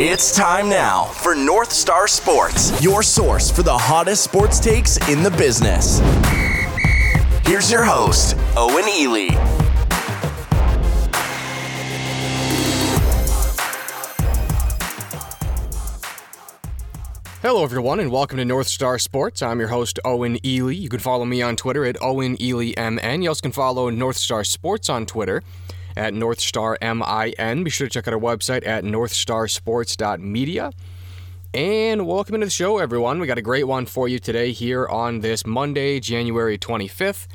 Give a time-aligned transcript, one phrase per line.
[0.00, 5.24] It's time now for North Star Sports, your source for the hottest sports takes in
[5.24, 5.98] the business.
[7.44, 9.30] Here's your host, Owen Ely.
[17.42, 19.42] Hello, everyone, and welcome to North Star Sports.
[19.42, 20.74] I'm your host, Owen Ely.
[20.74, 23.22] You can follow me on Twitter at Owen Ely MN.
[23.22, 25.42] You also can follow North Star Sports on Twitter
[25.98, 27.64] at NorthstarMIN.
[27.64, 30.70] Be sure to check out our website at northstarsports.media.
[31.52, 33.18] And welcome into the show, everyone.
[33.18, 37.26] We got a great one for you today here on this Monday, January 25th,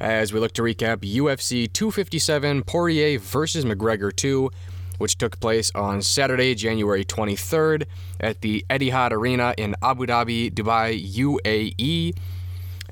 [0.00, 4.50] as we look to recap UFC 257 Poirier versus McGregor 2,
[4.96, 7.84] which took place on Saturday, January 23rd
[8.20, 12.16] at the Etihad Arena in Abu Dhabi, Dubai, UAE.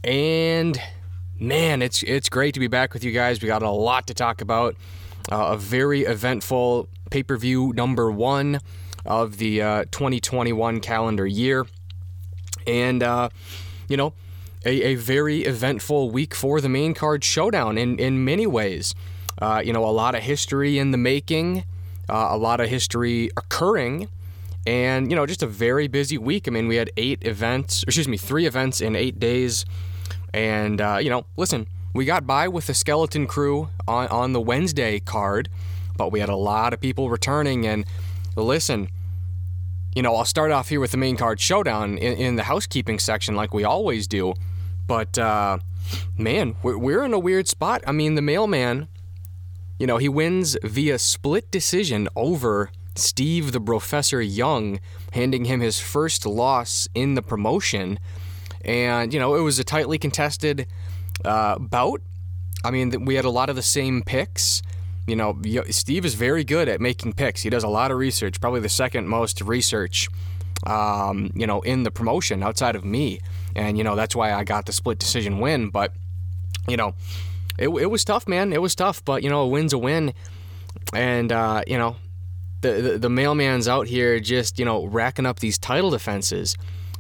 [0.05, 0.79] And
[1.41, 3.41] man, it's it's great to be back with you guys.
[3.41, 4.77] We got a lot to talk about.
[5.31, 8.61] Uh, a very eventful pay per view number one
[9.05, 11.67] of the uh, 2021 calendar year.
[12.67, 13.29] And, uh,
[13.89, 14.13] you know,
[14.65, 18.95] a, a, very eventful week for the main card showdown in, in many ways.
[19.41, 21.65] Uh, you know, a lot of history in the making,
[22.09, 24.09] uh, a lot of history occurring.
[24.67, 26.49] And, you know, just a very busy week.
[26.49, 29.65] I mean, we had eight events, excuse me, three events in eight days.
[30.35, 34.41] And, uh, you know, listen, we got by with the skeleton crew on, on the
[34.41, 35.49] Wednesday card,
[35.97, 37.67] but we had a lot of people returning.
[37.67, 37.85] And
[38.35, 38.89] listen,
[39.95, 42.99] you know, I'll start off here with the main card showdown in, in the housekeeping
[42.99, 44.35] section, like we always do.
[44.87, 45.59] But uh,
[46.17, 47.83] man, we're, we're in a weird spot.
[47.87, 48.89] I mean, the mailman,
[49.79, 54.81] you know, he wins via split decision over Steve the Professor Young,
[55.13, 57.99] handing him his first loss in the promotion.
[58.65, 60.67] And, you know, it was a tightly contested
[61.25, 62.03] uh, bout.
[62.65, 64.63] I mean, we had a lot of the same picks.
[65.07, 65.39] You know,
[65.71, 67.43] Steve is very good at making picks.
[67.43, 70.09] He does a lot of research, probably the second most research,
[70.67, 73.21] um, you know, in the promotion outside of me.
[73.55, 75.71] And, you know, that's why I got the split decision win.
[75.71, 75.93] But,
[76.67, 76.95] you know,
[77.57, 78.53] it, it was tough, man.
[78.53, 80.13] It was tough, but, you know, a win's a win.
[80.93, 81.97] And, uh, you know,
[82.63, 86.57] the, the, the mailman's out here just, you know, racking up these title defenses.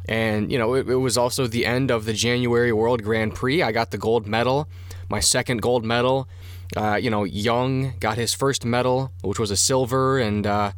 [0.08, 3.62] And, you know, it, it, was also the end of the January World Grand Prix.
[3.62, 4.68] I got the gold medal,
[5.08, 6.28] my second gold medal.
[6.76, 10.18] Uh, you know, Young got his first medal, which was a silver.
[10.18, 10.72] And, uh,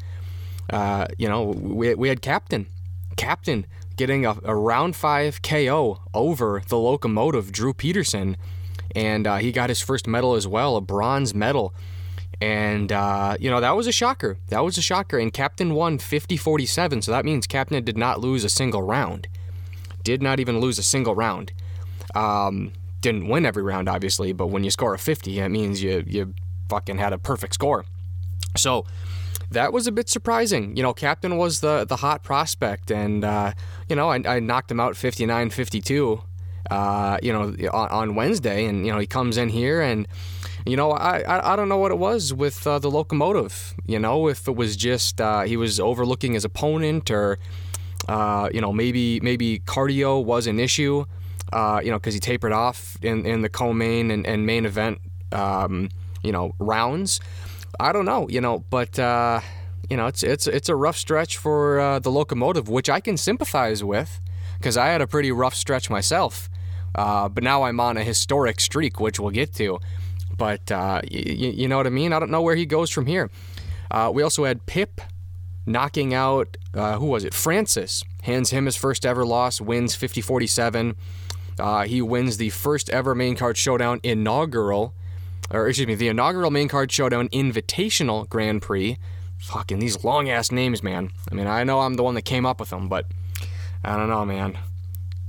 [0.70, 2.66] uh, you know, we, we had Captain.
[3.16, 8.36] Captain getting a, a, round five KO over the locomotive, Drew Peterson.
[8.94, 11.74] And uh, he got his first medal as well, a bronze medal.
[12.40, 14.38] And, uh, you know, that was a shocker.
[14.48, 15.18] That was a shocker.
[15.18, 17.02] And Captain won 50 47.
[17.02, 19.28] So that means Captain did not lose a single round.
[20.04, 21.52] Did not even lose a single round.
[22.14, 26.04] Um, didn't win every round, obviously, but when you score a 50, it means you,
[26.06, 26.34] you
[26.68, 27.84] fucking had a perfect score.
[28.56, 28.86] So
[29.50, 30.76] that was a bit surprising.
[30.76, 33.52] You know, Captain was the, the hot prospect, and, uh,
[33.88, 36.22] you know, I, I knocked him out 59 52.
[36.70, 40.06] Uh, you know, on, on Wednesday, and you know he comes in here, and
[40.68, 43.74] you know, I, I, I don't know what it was with uh, the locomotive.
[43.86, 47.38] You know, if it was just uh, he was overlooking his opponent, or
[48.08, 51.04] uh, you know, maybe maybe cardio was an issue.
[51.50, 54.98] Uh, you know, because he tapered off in, in the co-main and, and main event,
[55.32, 55.88] um,
[56.22, 57.20] you know, rounds.
[57.80, 59.40] I don't know, you know, but uh,
[59.88, 63.16] you know, it's it's it's a rough stretch for uh, the locomotive, which I can
[63.16, 64.20] sympathize with,
[64.58, 66.50] because I had a pretty rough stretch myself.
[66.94, 69.80] but now I'm on a historic streak, which we'll get to.
[70.38, 72.14] But uh, y- you know what I mean?
[72.14, 73.30] I don't know where he goes from here.
[73.90, 75.00] Uh, we also had Pip
[75.66, 77.34] knocking out, uh, who was it?
[77.34, 78.02] Francis.
[78.22, 80.96] Hands him his first ever loss, wins 50 47.
[81.58, 84.94] Uh, he wins the first ever main card showdown inaugural,
[85.50, 88.96] or excuse me, the inaugural main card showdown invitational Grand Prix.
[89.38, 91.10] Fucking these long ass names, man.
[91.30, 93.06] I mean, I know I'm the one that came up with them, but
[93.84, 94.58] I don't know, man.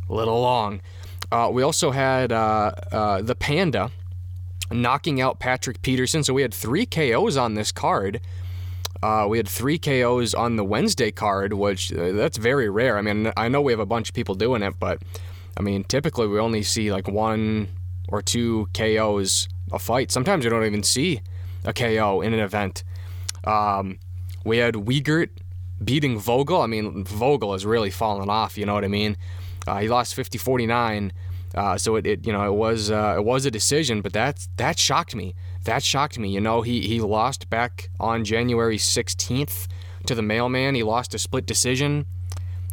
[0.10, 0.82] A little long.
[1.32, 3.92] Uh, we also had uh, uh, the Panda
[4.72, 6.24] knocking out Patrick Peterson.
[6.24, 8.22] So we had three KOs on this card.
[9.02, 12.98] Uh, we had three KOs on the Wednesday card, which uh, that's very rare.
[12.98, 15.02] I mean, I know we have a bunch of people doing it, but
[15.58, 17.70] I mean, typically we only see like one
[18.10, 20.12] or two KOs a fight.
[20.12, 21.22] Sometimes we don't even see
[21.64, 22.84] a KO in an event.
[23.46, 24.00] Um,
[24.44, 25.30] we had Wiegert
[25.84, 26.62] beating Vogel.
[26.62, 28.58] I mean, Vogel has really fallen off.
[28.58, 29.16] You know what I mean?
[29.68, 31.14] Uh, he lost 50 49.
[31.56, 34.48] Uh, so it, it, you know, it was uh, it was a decision, but that
[34.58, 35.36] that shocked me.
[35.64, 36.30] That shocked me.
[36.30, 39.68] You know, he he lost back on January 16th
[40.06, 40.76] to the mailman.
[40.76, 42.06] He lost a split decision.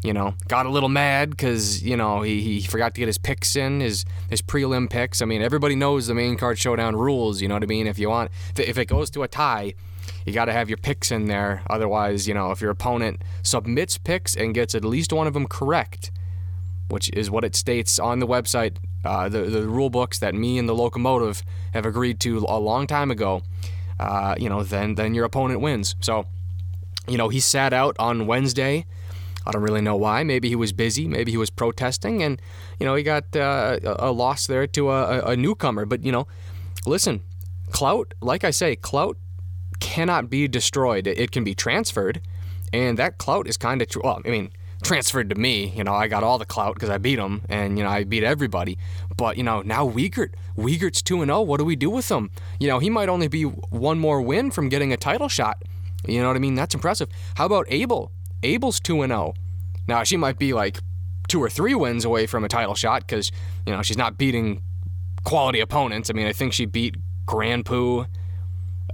[0.03, 3.19] You know, got a little mad because you know he, he forgot to get his
[3.19, 5.23] picks in, his his prelim picks.
[5.23, 7.41] I mean, everybody knows the main card showdown rules.
[7.41, 7.87] You know what I mean?
[7.87, 9.75] If you want, if it goes to a tie,
[10.27, 11.63] you got to have your picks in there.
[11.71, 15.47] Otherwise, you know, if your opponent submits picks and gets at least one of them
[15.47, 16.11] correct,
[16.89, 20.59] which is what it states on the website, uh, the the rule books that me
[20.59, 21.43] and the locomotive
[21.73, 23.43] have agreed to a long time ago.
[23.99, 25.97] Uh, you know, then then your opponent wins.
[26.01, 26.27] So,
[27.09, 28.87] you know, he sat out on Wednesday.
[29.47, 30.25] I don't really know why.
[30.25, 31.07] Maybe he was busy.
[31.07, 32.43] Maybe he was protesting, and
[32.81, 35.87] you know he got uh, a loss there to a, a newcomer.
[35.87, 36.27] But you know,
[36.85, 37.23] listen,
[37.71, 38.13] clout.
[38.21, 39.17] Like I say, clout
[39.79, 41.07] cannot be destroyed.
[41.07, 42.23] It can be transferred,
[42.73, 44.21] and that clout is kind of tr- well.
[44.25, 44.51] I mean,
[44.87, 45.73] transferred to me.
[45.77, 48.05] You know, I got all the clout because I beat him, and you know I
[48.05, 48.79] beat everybody.
[49.17, 51.39] But you know now Wiegert, Wiegert's two and zero.
[51.39, 51.43] Oh.
[51.43, 52.31] What do we do with him?
[52.61, 55.63] You know he might only be one more win from getting a title shot.
[56.07, 56.55] You know what I mean?
[56.55, 57.09] That's impressive.
[57.37, 58.13] How about Abel?
[58.43, 59.35] Abel's 2 and 0.
[59.89, 60.81] Now, she might be like
[61.29, 63.31] two or three wins away from a title shot because,
[63.67, 64.63] you know, she's not beating
[65.25, 66.11] quality opponents.
[66.11, 66.97] I mean, I think she beat
[67.27, 68.07] Grandpoo.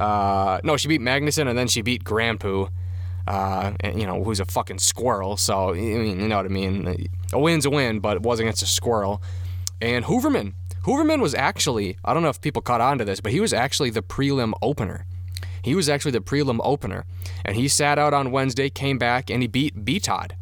[0.01, 2.71] Uh, no, she beat Magnuson and then she beat Grandpoo.
[3.27, 5.37] Uh, you know, who's a fucking squirrel.
[5.37, 7.09] So, I mean, you know what I mean?
[7.33, 9.23] A win's a win, but it was against a squirrel.
[9.81, 10.55] And Hooverman.
[10.85, 13.53] Hooverman was actually, I don't know if people caught on to this, but he was
[13.53, 15.07] actually the prelim opener.
[15.63, 17.05] He was actually the prelim opener,
[17.45, 20.37] and he sat out on Wednesday, came back, and he beat B Todd.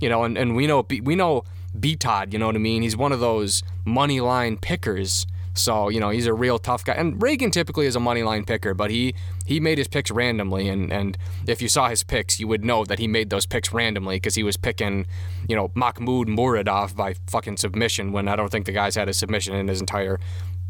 [0.00, 1.44] You know, and, and we know we know
[1.78, 2.32] B Todd.
[2.32, 2.80] You know what I mean?
[2.80, 5.26] He's one of those money line pickers.
[5.56, 6.92] So you know he's a real tough guy.
[6.92, 9.14] And Reagan typically is a money line picker, but he
[9.44, 10.68] he made his picks randomly.
[10.68, 11.16] And and
[11.46, 14.34] if you saw his picks, you would know that he made those picks randomly because
[14.34, 15.06] he was picking,
[15.48, 19.14] you know, Mahmoud Muradov by fucking submission when I don't think the guy's had a
[19.14, 20.20] submission in his entire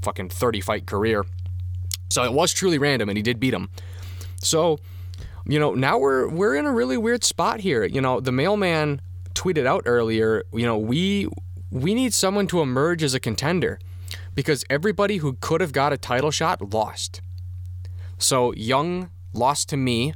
[0.03, 1.25] fucking 30 fight career.
[2.09, 3.69] So it was truly random, and he did beat him.
[4.41, 4.79] So,
[5.47, 7.85] you know, now we're we're in a really weird spot here.
[7.85, 9.01] You know, the mailman
[9.35, 10.45] tweeted out earlier.
[10.53, 11.29] You know, we
[11.73, 13.81] we need someone to emerge as a contender
[14.37, 17.21] because everybody who could have got a title shot lost.
[18.19, 20.15] So Young lost to me.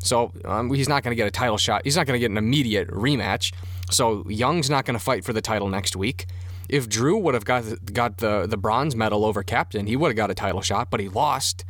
[0.00, 1.82] So um, he's not going to get a title shot.
[1.84, 3.54] He's not going to get an immediate rematch.
[3.90, 6.26] So Young's not going to fight for the title next week.
[6.68, 10.16] If Drew would have got got the the bronze medal over Captain, he would have
[10.16, 11.64] got a title shot, but he lost.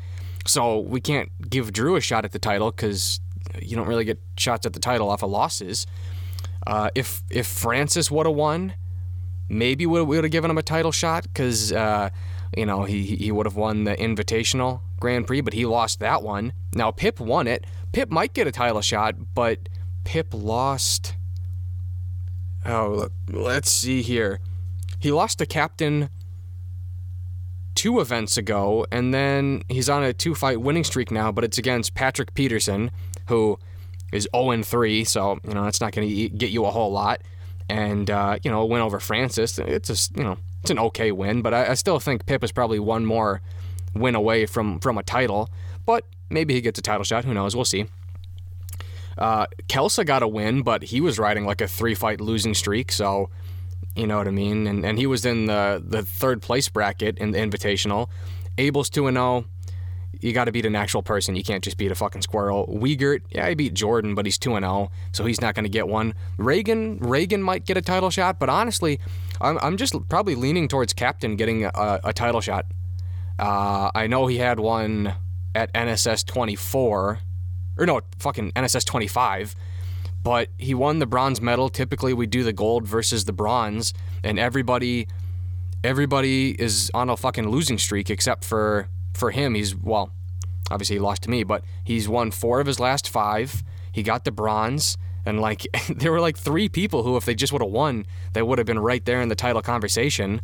[0.47, 3.21] So we can't give Drew a shot at the title because
[3.61, 5.87] you don't really get shots at the title off of losses.
[6.67, 8.75] Uh, if if Francis would have won,
[9.49, 12.11] maybe we would have given him a title shot because uh,
[12.57, 16.23] you know he he would have won the Invitational Grand Prix, but he lost that
[16.23, 16.53] one.
[16.75, 17.67] Now Pip won it.
[17.93, 19.69] Pip might get a title shot, but
[20.05, 21.15] Pip lost.
[22.65, 24.41] Oh, let's see here.
[25.01, 26.09] He lost to Captain
[27.75, 31.59] two events ago, and then he's on a two fight winning streak now, but it's
[31.59, 32.91] against Patrick Peterson,
[33.29, 33.59] who
[34.13, 37.23] is 0 3, so, you know, that's not going to get you a whole lot.
[37.73, 41.41] And, uh, you know, win over Francis, it's a, you know, it's an okay win,
[41.41, 43.41] but I, I still think Pip is probably one more
[43.95, 45.49] win away from, from a title,
[45.87, 47.25] but maybe he gets a title shot.
[47.25, 47.57] Who knows?
[47.57, 47.87] We'll see.
[49.17, 52.93] Uh, Kelsa got a win, but he was riding like a three fight losing streak,
[52.93, 53.31] so
[53.97, 54.67] you know what I mean?
[54.67, 58.09] And and he was in the the third place bracket in the Invitational.
[58.59, 59.45] Abel's 2 and 0.
[60.23, 61.35] You got to beat an actual person.
[61.35, 62.67] You can't just beat a fucking squirrel.
[62.69, 65.89] Wiegert, yeah, he beat Jordan, but he's 2 0, so he's not going to get
[65.89, 66.15] one.
[66.39, 69.01] Reagan, Reagan might get a title shot, but honestly,
[69.41, 72.67] I'm, I'm just probably leaning towards Captain getting a, a title shot.
[73.39, 75.15] Uh, I know he had one
[75.55, 77.19] at NSS 24,
[77.79, 79.57] or no, fucking NSS 25
[80.23, 81.69] but he won the bronze medal.
[81.69, 83.93] Typically, we do the gold versus the bronze,
[84.23, 85.09] and everybody,
[85.83, 89.55] everybody is on a fucking losing streak except for for him.
[89.55, 90.13] He's well,
[90.71, 93.63] obviously he lost to me, but he's won four of his last five.
[93.93, 97.53] He got the bronze, and like there were like three people who, if they just
[97.53, 100.41] would have won, they would have been right there in the title conversation.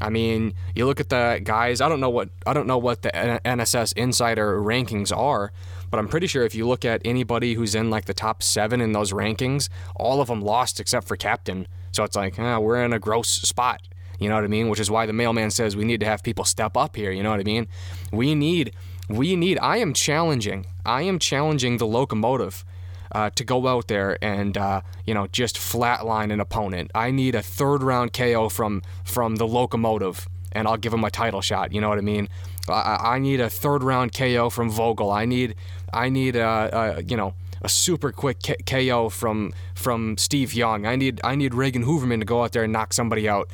[0.00, 1.80] I mean, you look at the guys.
[1.80, 5.52] I don't know what I don't know what the NSS Insider rankings are,
[5.90, 8.80] but I'm pretty sure if you look at anybody who's in like the top seven
[8.80, 11.66] in those rankings, all of them lost except for captain.
[11.92, 13.82] So it's like, eh, we're in a gross spot.
[14.20, 14.68] You know what I mean?
[14.68, 17.10] Which is why the mailman says we need to have people step up here.
[17.10, 17.66] You know what I mean?
[18.12, 18.72] We need,
[19.08, 22.64] we need, I am challenging, I am challenging the locomotive
[23.12, 26.90] uh, to go out there and uh, you know just flatline an opponent.
[26.94, 31.10] I need a third round KO from from the locomotive, and I'll give him a
[31.10, 31.72] title shot.
[31.72, 32.28] You know what I mean?
[32.68, 35.10] I, I need a third round KO from Vogel.
[35.10, 35.56] I need
[35.92, 40.86] I need a, a you know a super quick K- KO from from Steve Young.
[40.86, 43.48] I need I need Reagan Hooverman to go out there and knock somebody out.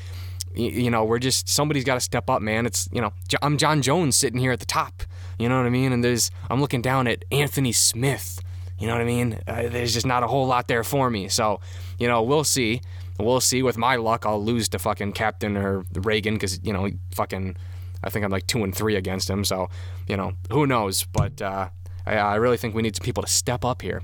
[0.57, 2.67] You, you know, we're just somebody's got to step up, man.
[2.67, 5.03] It's you know I'm Jon Jones sitting here at the top.
[5.39, 5.93] You know what I mean?
[5.93, 8.41] And there's I'm looking down at Anthony Smith.
[8.79, 9.39] You know what I mean?
[9.47, 11.29] Uh, there's just not a whole lot there for me.
[11.29, 11.61] So,
[11.99, 12.83] you know, we'll see.
[13.19, 13.63] We'll see.
[13.63, 17.57] With my luck, I'll lose to fucking Captain or Reagan because you know fucking.
[18.05, 19.43] I think I'm like two and three against him.
[19.43, 19.69] So,
[20.07, 21.05] you know, who knows?
[21.13, 21.71] But uh,
[22.05, 24.03] I, I really think we need some people to step up here.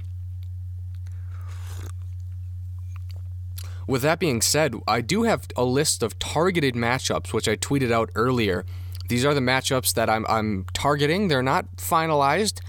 [3.86, 7.90] With that being said, I do have a list of targeted matchups, which I tweeted
[7.90, 8.64] out earlier.
[9.08, 11.28] These are the matchups that I'm, I'm targeting.
[11.28, 12.60] They're not finalized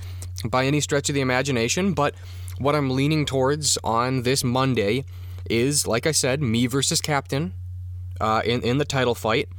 [0.45, 2.15] by any stretch of the imagination, but
[2.57, 5.05] what I'm leaning towards on this Monday
[5.49, 7.53] is, like I said, me versus Captain
[8.19, 9.49] uh, in, in the title fight.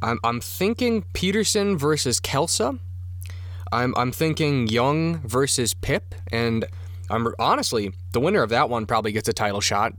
[0.00, 2.78] I'm, I'm thinking Peterson versus Kelsa.
[3.70, 6.14] I'm, I'm thinking Young versus Pip.
[6.30, 6.64] And
[7.08, 9.94] I'm honestly, the winner of that one probably gets a title shot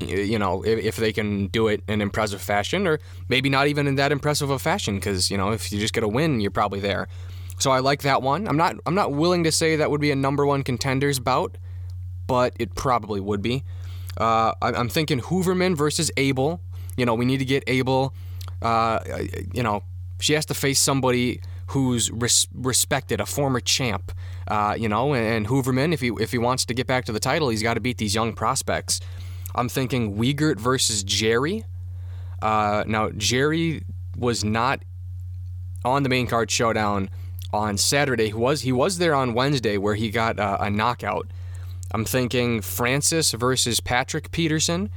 [0.00, 3.86] you know, if, if, they can do it in impressive fashion, or maybe not even
[3.86, 6.50] in that impressive a fashion, because you know, if you just get a win, you're
[6.50, 7.08] probably there.
[7.58, 8.46] So I like that one.
[8.46, 11.58] I'm not I'm not willing to say that would be a number one contenders bout,
[12.26, 13.64] but it probably would be.
[14.16, 16.60] Uh, I'm thinking Hooverman versus Abel.
[16.96, 18.14] You know, we need to get Abel.
[18.60, 19.00] Uh,
[19.52, 19.82] you know,
[20.20, 24.12] she has to face somebody who's res- respected, a former champ.
[24.48, 27.12] Uh, you know, and, and Hooverman, if he if he wants to get back to
[27.12, 29.00] the title, he's got to beat these young prospects.
[29.54, 31.64] I'm thinking Wiegert versus Jerry.
[32.40, 33.82] Uh, now, Jerry
[34.16, 34.82] was not
[35.84, 37.10] on the main card showdown
[37.52, 38.28] on Saturday.
[38.28, 41.28] He was he was there on Wednesday where he got uh, a knockout.
[41.92, 44.90] I'm thinking Francis versus Patrick Peterson.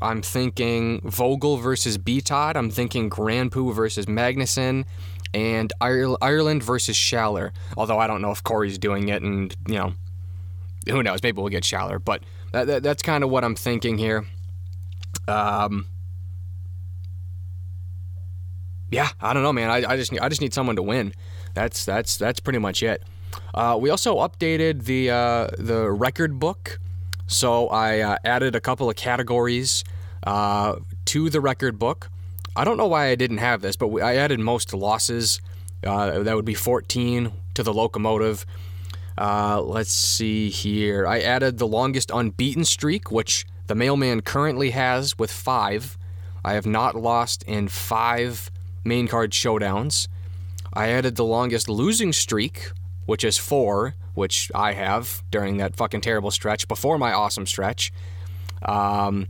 [0.00, 2.56] I'm thinking Vogel versus B Todd.
[2.56, 4.84] I'm thinking Granpu versus Magnuson,
[5.32, 7.52] and Ireland versus Schaller.
[7.76, 9.94] Although I don't know if Corey's doing it, and you know,
[10.90, 11.22] who knows?
[11.22, 14.24] Maybe we'll get Schaller, but that, that, that's kind of what I'm thinking here.
[15.28, 15.86] Um,
[18.90, 19.70] yeah, I don't know, man.
[19.70, 21.14] I, I just I just need someone to win.
[21.54, 23.02] That's that's that's pretty much it.
[23.54, 26.78] Uh, we also updated the uh, the record book,
[27.26, 29.82] so I uh, added a couple of categories
[30.26, 32.10] uh, to the record book.
[32.54, 35.40] I don't know why I didn't have this, but we, I added most losses.
[35.82, 38.46] Uh, that would be 14 to the locomotive.
[39.16, 41.06] Uh, let's see here.
[41.06, 45.96] I added the longest unbeaten streak, which the mailman currently has with five.
[46.44, 48.50] I have not lost in five
[48.84, 50.08] main card showdowns.
[50.72, 52.70] I added the longest losing streak,
[53.06, 57.92] which is four, which I have during that fucking terrible stretch before my awesome stretch.
[58.64, 59.28] Um,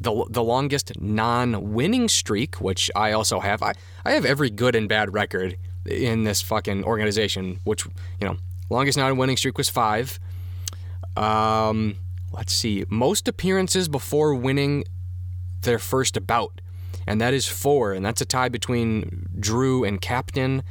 [0.00, 3.62] the, the longest non winning streak, which I also have.
[3.62, 3.74] I,
[4.04, 7.84] I have every good and bad record in this fucking organization, which,
[8.20, 8.36] you know,
[8.74, 10.18] Longest non-winning streak was five.
[11.16, 11.94] Um,
[12.32, 12.84] let's see.
[12.88, 14.82] Most appearances before winning
[15.62, 16.60] their first bout,
[17.06, 20.64] and that is four, and that's a tie between Drew and Captain.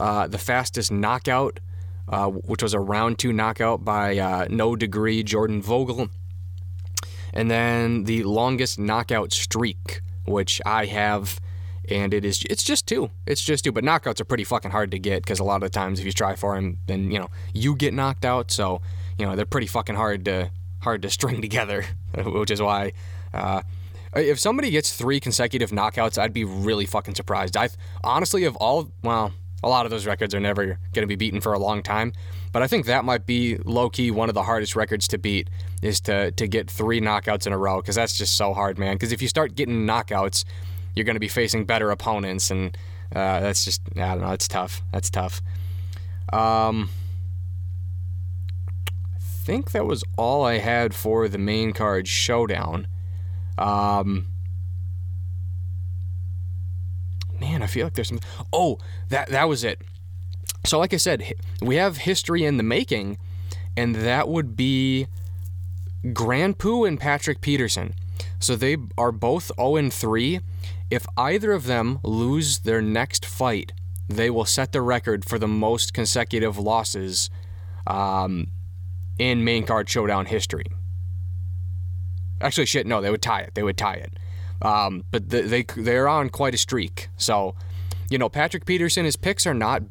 [0.00, 1.60] Uh, the fastest knockout,
[2.08, 6.08] uh, which was a round two knockout by uh, no degree Jordan Vogel,
[7.32, 11.38] and then the longest knockout streak, which I have
[11.88, 13.10] and it is it's just two.
[13.26, 13.72] It's just two.
[13.72, 16.12] But knockouts are pretty fucking hard to get because a lot of times if you
[16.12, 18.50] try for them, then you know you get knocked out.
[18.50, 18.80] So
[19.18, 20.50] you know they're pretty fucking hard to
[20.80, 21.84] hard to string together,
[22.24, 22.92] which is why.
[23.32, 23.62] Uh,
[24.14, 27.56] if somebody gets three consecutive knockouts, I'd be really fucking surprised.
[27.56, 27.68] I
[28.04, 31.40] honestly, of all, well, a lot of those records are never going to be beaten
[31.40, 32.12] for a long time,
[32.52, 35.50] but I think that might be low key one of the hardest records to beat
[35.82, 38.94] is to to get three knockouts in a row because that's just so hard, man.
[38.94, 40.44] Because if you start getting knockouts,
[40.94, 42.76] you're going to be facing better opponents, and
[43.14, 44.32] uh, that's just I don't know.
[44.32, 44.82] It's tough.
[44.92, 45.42] That's tough.
[46.32, 46.90] Um,
[49.14, 52.86] I think that was all I had for the main card showdown.
[53.58, 54.28] Um,
[57.40, 58.20] man, I feel like there's some.
[58.52, 59.82] Oh, that that was it.
[60.64, 63.18] So, like I said, we have history in the making,
[63.76, 65.08] and that would be
[66.04, 67.94] Granpu and Patrick Peterson.
[68.38, 70.40] So they are both 0 3
[70.90, 73.72] if either of them lose their next fight,
[74.08, 77.30] they will set the record for the most consecutive losses
[77.86, 78.48] um,
[79.18, 80.66] in main card showdown history.
[82.40, 83.54] Actually, shit, no, they would tie it.
[83.54, 84.18] They would tie it.
[84.62, 87.08] Um, but they, they they're on quite a streak.
[87.16, 87.54] So,
[88.10, 89.82] you know, Patrick Peterson, his picks are not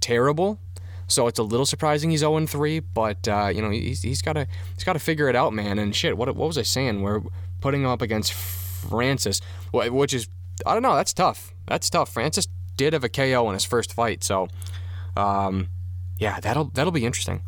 [0.00, 0.60] terrible.
[1.06, 4.34] So it's a little surprising he's 0 3, but uh, you know he's, he's got
[4.34, 5.78] to he's got to figure it out, man.
[5.78, 7.02] And shit, what what was I saying?
[7.02, 7.20] We're
[7.60, 8.32] putting him up against
[8.88, 9.40] Francis,
[9.72, 10.28] which is
[10.66, 10.94] I don't know.
[10.94, 11.52] That's tough.
[11.66, 12.12] That's tough.
[12.12, 14.48] Francis did have a KO in his first fight, so
[15.16, 15.68] um,
[16.18, 17.42] yeah, that'll that'll be interesting.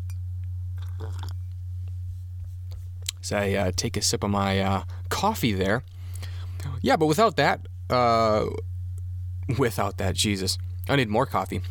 [3.21, 5.83] So I uh, take a sip of my uh, coffee there.
[6.81, 8.45] Yeah, but without that, uh,
[9.57, 11.61] without that, Jesus, I need more coffee.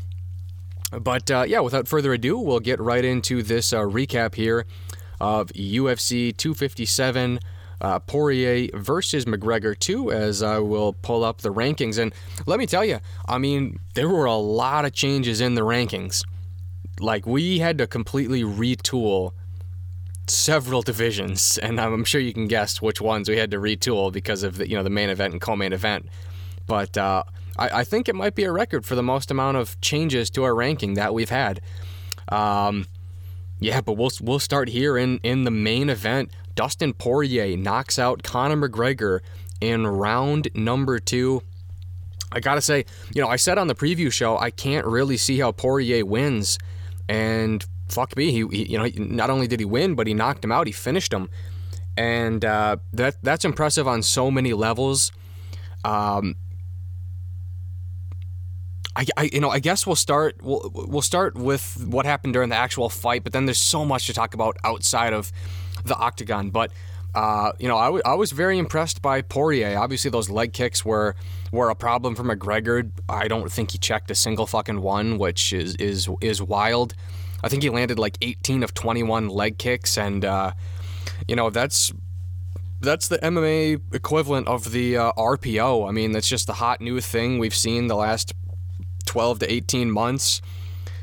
[0.90, 4.66] But uh, yeah, without further ado, we'll get right into this uh, recap here
[5.20, 7.40] of UFC 257
[7.80, 11.98] uh, Poirier versus McGregor two, as I will pull up the rankings.
[11.98, 12.14] And
[12.46, 16.24] let me tell you, I mean, there were a lot of changes in the rankings.
[17.00, 19.32] like we had to completely retool
[20.28, 24.42] several divisions, and I'm sure you can guess which ones we had to retool because
[24.42, 26.08] of the you know the main event and co-main event.
[26.66, 27.22] But uh,
[27.58, 30.42] I, I, think it might be a record for the most amount of changes to
[30.42, 31.60] our ranking that we've had.
[32.28, 32.86] Um,
[33.60, 36.30] yeah, but we'll we'll start here in in the main event.
[36.56, 39.20] Dustin Poirier knocks out Conor McGregor
[39.60, 41.42] in round number two.
[42.32, 42.84] I gotta say,
[43.14, 46.58] you know, I said on the preview show I can't really see how Poirier wins,
[47.08, 50.44] and fuck me, he, he you know not only did he win, but he knocked
[50.44, 50.66] him out.
[50.66, 51.30] He finished him,
[51.96, 55.12] and uh, that that's impressive on so many levels.
[55.84, 56.34] Um,
[58.96, 62.48] I, I, you know I guess we'll start we'll, we'll start with what happened during
[62.48, 65.30] the actual fight, but then there's so much to talk about outside of
[65.86, 66.50] the octagon.
[66.50, 66.72] But
[67.14, 69.78] uh, you know I, w- I was very impressed by Poirier.
[69.78, 71.16] Obviously those leg kicks were
[71.52, 72.90] were a problem for McGregor.
[73.08, 76.94] I don't think he checked a single fucking one, which is is is wild.
[77.42, 80.52] I think he landed like 18 of 21 leg kicks, and uh,
[81.28, 81.92] you know that's
[82.80, 85.88] that's the MMA equivalent of the uh, RPO.
[85.88, 88.34] I mean, that's just the hot new thing we've seen the last
[89.06, 90.42] 12 to 18 months.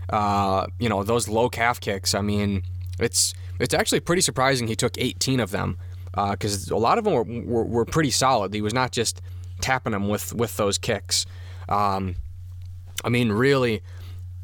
[0.10, 2.13] Uh, you know, those low calf kicks.
[2.13, 2.63] I mean,
[3.00, 5.78] it's it's actually pretty surprising he took 18 of them
[6.12, 8.54] because uh, a lot of them were, were, were, pretty solid.
[8.54, 9.22] He was not just
[9.62, 11.26] tapping them with with those kicks.
[11.68, 12.16] Um,
[13.04, 13.82] I mean, really,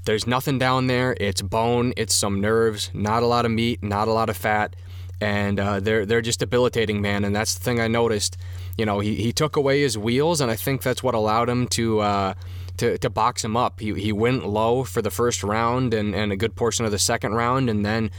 [0.06, 1.16] there's nothing down there.
[1.20, 4.76] It's bone, it's some nerves, not a lot of meat, not a lot of fat,
[5.22, 7.24] and uh, they're they're just debilitating, man.
[7.24, 8.38] And that's the thing I noticed.
[8.78, 11.68] You know, he, he took away his wheels, and I think that's what allowed him
[11.68, 12.00] to.
[12.00, 12.34] Uh,
[12.80, 13.80] to, to box him up.
[13.80, 17.00] He, he went low for the first round and, and a good portion of the
[17.00, 17.70] second round.
[17.70, 18.12] And then,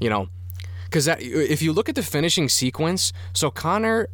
[0.00, 0.28] you know,
[0.84, 4.08] because if you look at the finishing sequence, so Conor.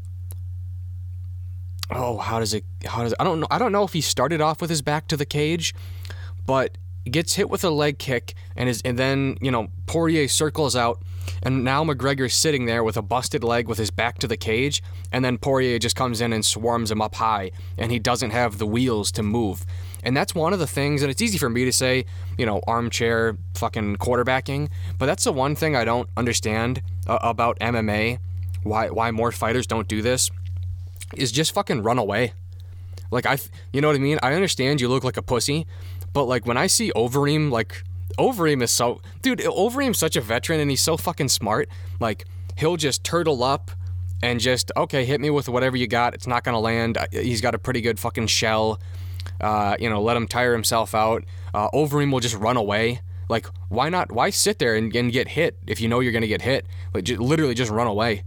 [1.91, 2.65] Oh, how does it?
[2.87, 3.47] How does I don't know.
[3.51, 5.75] I don't know if he started off with his back to the cage,
[6.47, 6.79] but
[7.11, 11.03] gets hit with a leg kick and is and then you know Poirier circles out
[11.43, 14.83] and now McGregor's sitting there with a busted leg with his back to the cage
[15.11, 18.59] and then Poirier just comes in and swarms him up high and he doesn't have
[18.59, 19.67] the wheels to move
[20.03, 22.05] and that's one of the things, and it's easy for me to say,
[22.39, 27.59] you know, armchair fucking quarterbacking, but that's the one thing I don't understand uh, about
[27.61, 28.19] MMA,
[28.63, 30.31] why why more fighters don't do this,
[31.17, 32.33] is just fucking run away.
[33.11, 33.39] Like I,
[33.73, 34.19] you know what I mean?
[34.23, 35.67] I understand you look like a pussy,
[36.13, 37.85] but like when I see Overeem, like
[38.19, 41.69] Overeem is so, dude, Overeem's such a veteran and he's so fucking smart.
[42.01, 42.25] Like
[42.57, 43.71] he'll just turtle up
[44.23, 46.15] and just okay, hit me with whatever you got.
[46.15, 46.99] It's not gonna land.
[47.13, 48.81] He's got a pretty good fucking shell.
[49.43, 51.25] Uh, you know, let him tire himself out.
[51.53, 53.01] Uh, Overeem will just run away.
[53.29, 54.13] Like, why not?
[54.13, 56.67] Why sit there and, and get hit if you know you're going to get hit?
[56.95, 58.25] Like, just, literally just run away.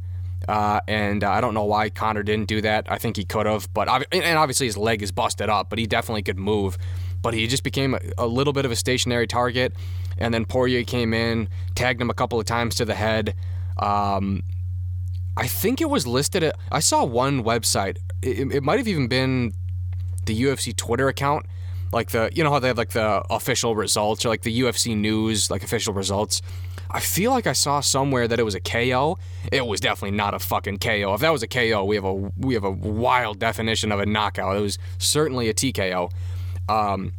[0.47, 2.85] Uh, and uh, I don't know why Conor didn't do that.
[2.91, 5.87] I think he could have, but and obviously his leg is busted up, but he
[5.87, 6.77] definitely could move.
[7.21, 9.73] But he just became a, a little bit of a stationary target.
[10.17, 13.35] And then Poirier came in, tagged him a couple of times to the head.
[13.77, 14.43] Um,
[15.35, 16.55] I think it was listed at.
[16.71, 17.97] I saw one website.
[18.21, 19.53] It, it might have even been
[20.25, 21.45] the UFC Twitter account,
[21.91, 24.95] like the you know how they have like the official results or like the UFC
[24.95, 26.41] news like official results.
[26.89, 29.17] I feel like I saw somewhere that it was a KO.
[29.51, 31.13] It was definitely not a fucking KO.
[31.13, 34.05] If that was a KO, we have a we have a wild definition of a
[34.05, 34.55] knockout.
[34.55, 36.11] It was certainly a TKO.
[36.69, 37.13] Um,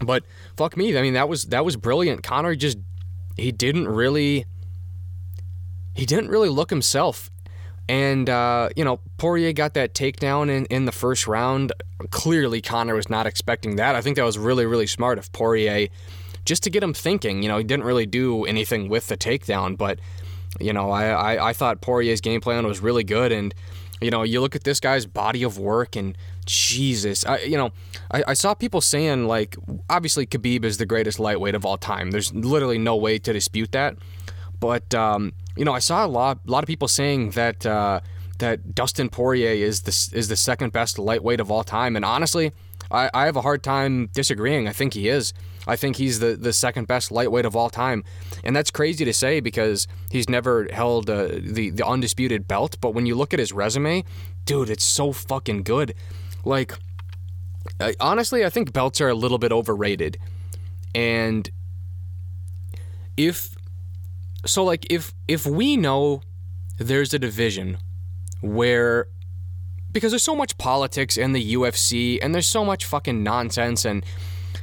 [0.00, 0.24] but
[0.56, 0.96] fuck me.
[0.96, 2.22] I mean that was that was brilliant.
[2.22, 2.78] Conor just
[3.36, 4.46] he didn't really
[5.94, 7.30] he didn't really look himself
[7.88, 11.72] and, uh, you know, Poirier got that takedown in, in the first round.
[12.10, 13.94] Clearly, Conor was not expecting that.
[13.94, 15.88] I think that was really, really smart of Poirier
[16.44, 17.42] just to get him thinking.
[17.42, 19.98] You know, he didn't really do anything with the takedown, but,
[20.60, 23.32] you know, I, I, I thought Poirier's game plan was really good.
[23.32, 23.54] And,
[24.00, 27.70] you know, you look at this guy's body of work and Jesus, I, you know,
[28.10, 29.56] I, I, saw people saying like,
[29.88, 32.10] obviously Khabib is the greatest lightweight of all time.
[32.10, 33.96] There's literally no way to dispute that.
[34.58, 38.00] But um, you know, I saw a lot, a lot of people saying that uh,
[38.38, 42.52] that Dustin Poirier is the is the second best lightweight of all time, and honestly,
[42.90, 44.68] I, I have a hard time disagreeing.
[44.68, 45.32] I think he is.
[45.66, 48.02] I think he's the, the second best lightweight of all time,
[48.42, 52.76] and that's crazy to say because he's never held uh, the the undisputed belt.
[52.80, 54.04] But when you look at his resume,
[54.44, 55.94] dude, it's so fucking good.
[56.44, 56.74] Like,
[57.78, 60.18] I, honestly, I think belts are a little bit overrated,
[60.94, 61.48] and
[63.16, 63.54] if
[64.44, 66.22] so like if if we know
[66.78, 67.78] there's a division
[68.40, 69.06] where
[69.92, 74.04] because there's so much politics in the UFC and there's so much fucking nonsense and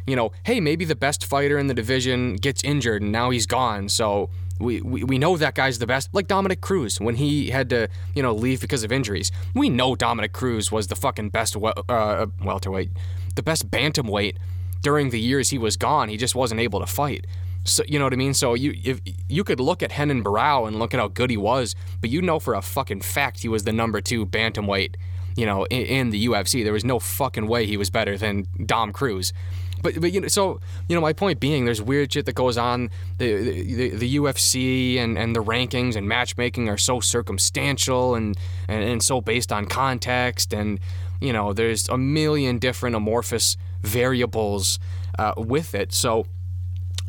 [0.07, 3.45] you know, hey, maybe the best fighter in the division gets injured and now he's
[3.45, 3.89] gone.
[3.89, 6.09] So we, we, we know that guy's the best.
[6.13, 9.31] Like Dominick Cruz when he had to, you know, leave because of injuries.
[9.53, 12.91] We know Dominick Cruz was the fucking best uh, welterweight,
[13.35, 14.37] the best bantamweight
[14.81, 16.09] during the years he was gone.
[16.09, 17.25] He just wasn't able to fight.
[17.63, 18.33] So you know what I mean?
[18.33, 21.37] So you if you could look at Renan Barão and look at how good he
[21.37, 24.95] was, but you know for a fucking fact he was the number two bantamweight,
[25.35, 26.63] you know, in, in the UFC.
[26.63, 29.33] There was no fucking way he was better than Dom Cruz.
[29.81, 32.57] But but you know, so you know, my point being, there's weird shit that goes
[32.57, 32.89] on.
[33.17, 38.83] The the, the UFC and, and the rankings and matchmaking are so circumstantial and, and
[38.83, 40.79] and so based on context, and
[41.21, 44.79] you know, there's a million different amorphous variables
[45.17, 45.93] uh, with it.
[45.93, 46.25] So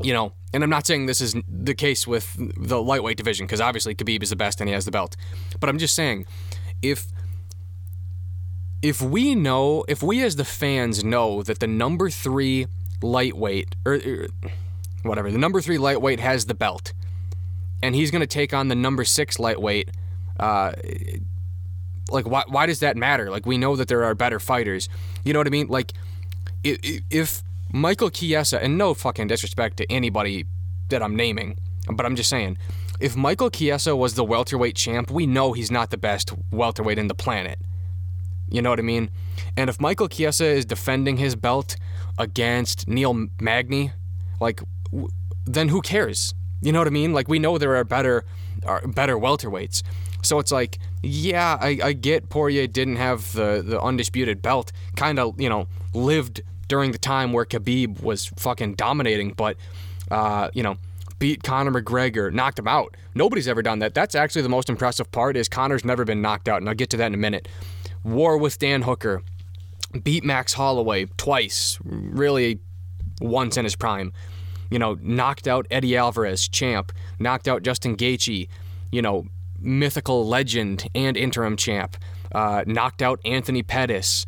[0.03, 3.61] you know, and I'm not saying this is the case with the lightweight division because
[3.61, 5.17] obviously Khabib is the best and he has the belt.
[5.61, 6.27] But I'm just saying,
[6.83, 7.07] if
[8.83, 12.67] if we know, if we as the fans know that the number three
[13.03, 14.27] lightweight or, or
[15.03, 16.93] whatever, the number three lightweight has the belt,
[17.83, 19.91] and he's going to take on the number six lightweight.
[20.39, 20.73] Uh,
[22.11, 23.31] like why, why does that matter?
[23.31, 24.89] Like we know that there are better fighters.
[25.25, 25.69] You know what I mean?
[25.69, 25.93] Like
[26.65, 30.47] if Michael Chiesa, and no fucking disrespect to anybody
[30.89, 31.57] that I'm naming,
[31.91, 32.59] but I'm just saying,
[33.01, 37.09] if Michael Chiesa was the welterweight champ, we know he's not the best welterweight in
[37.09, 37.59] the planet.
[38.51, 39.11] You know what I mean?
[39.57, 41.77] And if Michael Chiesa is defending his belt
[42.19, 43.93] against Neil Magny,
[44.41, 44.61] like,
[45.47, 46.35] then who cares?
[46.61, 47.13] You know what I mean?
[47.13, 48.25] Like we know there are better,
[48.67, 49.83] are better welterweights.
[50.23, 55.19] So it's like, yeah, I, I get Poirier didn't have the the undisputed belt, kind
[55.19, 59.59] of you know lived during the time where Khabib was fucking dominating, but
[60.11, 60.79] uh, you know,
[61.19, 62.97] beat Conor McGregor, knocked him out.
[63.15, 63.93] Nobody's ever done that.
[63.93, 66.89] That's actually the most impressive part is Conor's never been knocked out, and I'll get
[66.91, 67.49] to that in a minute.
[68.05, 69.23] War with Dan Hooker,
[70.03, 72.61] beat Max Holloway twice, really
[73.21, 74.13] once in his prime.
[74.71, 78.49] You know, knocked out Eddie Alvarez, champ, knocked out Justin Gaethje,
[78.93, 79.27] you know,
[79.59, 81.97] mythical legend and interim champ,
[82.33, 84.25] uh, knocked out Anthony Pettis,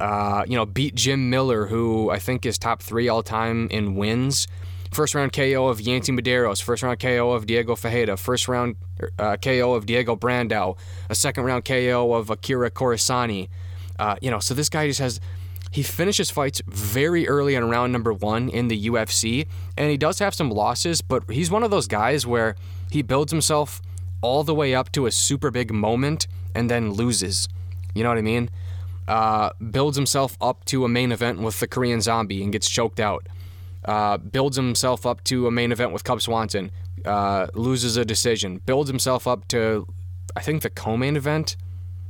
[0.00, 3.94] uh, you know, beat Jim Miller, who I think is top three all time in
[3.94, 4.46] wins.
[4.92, 8.76] First round KO of Yancy Medeiros, first round KO of Diego Ferreira, first round
[9.18, 10.78] uh, KO of Diego Brandao,
[11.10, 13.48] a second round KO of Akira Corassani.
[13.98, 15.20] Uh, you know, so this guy just has.
[15.70, 19.46] He finishes fights very early in round number one in the UFC,
[19.76, 22.56] and he does have some losses, but he's one of those guys where
[22.90, 23.82] he builds himself
[24.22, 27.48] all the way up to a super big moment and then loses.
[27.94, 28.48] You know what I mean?
[29.08, 33.00] Uh, builds himself up to a main event with the Korean Zombie and gets choked
[33.00, 33.26] out.
[33.84, 36.70] Uh, builds himself up to a main event with Cub Swanson,
[37.06, 38.60] uh, loses a decision.
[38.66, 39.86] Builds himself up to,
[40.36, 41.56] I think, the co-main event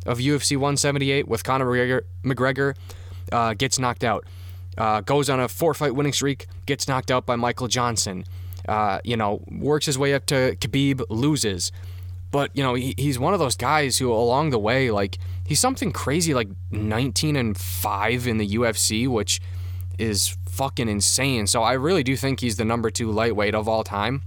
[0.06, 2.00] of UFC 178 with Conor McGregor.
[2.24, 2.76] McGregor
[3.30, 4.24] uh, gets knocked out.
[4.76, 6.46] Uh, goes on a four-fight winning streak.
[6.66, 8.24] Gets knocked out by Michael Johnson.
[8.68, 11.70] Uh, you know, works his way up to Khabib, loses.
[12.30, 15.60] But you know, he, he's one of those guys who, along the way, like he's
[15.60, 19.40] something crazy like 19 and 5 in the UFC, which
[19.98, 21.46] is fucking insane.
[21.46, 24.22] So I really do think he's the number two lightweight of all time.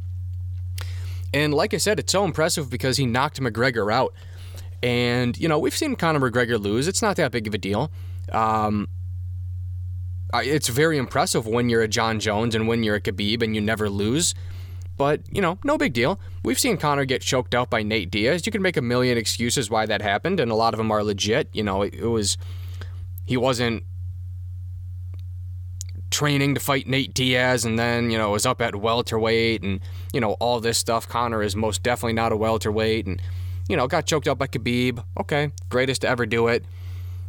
[1.33, 4.13] And like I said, it's so impressive because he knocked McGregor out.
[4.83, 6.87] And, you know, we've seen Conor McGregor lose.
[6.87, 7.91] It's not that big of a deal.
[8.31, 8.87] Um,
[10.33, 13.61] it's very impressive when you're a Jon Jones and when you're a Khabib and you
[13.61, 14.33] never lose.
[15.01, 16.19] But, you know, no big deal.
[16.43, 18.45] We've seen Conor get choked out by Nate Diaz.
[18.45, 21.03] You can make a million excuses why that happened, and a lot of them are
[21.03, 21.49] legit.
[21.53, 22.37] You know, it, it was.
[23.25, 23.83] He wasn't
[26.11, 29.79] training to fight Nate Diaz and then, you know, was up at welterweight and,
[30.13, 31.09] you know, all this stuff.
[31.09, 33.19] Conor is most definitely not a welterweight and,
[33.67, 35.03] you know, got choked out by Khabib.
[35.19, 36.63] Okay, greatest to ever do it.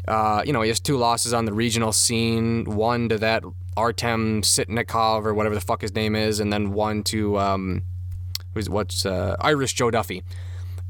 [0.06, 3.44] Uh, you know, he has two losses on the regional scene, one to that
[3.76, 7.82] Artem Sitnikov or whatever the fuck his name is, and then one to um,
[8.54, 10.22] who's what's uh, Irish Joe Duffy.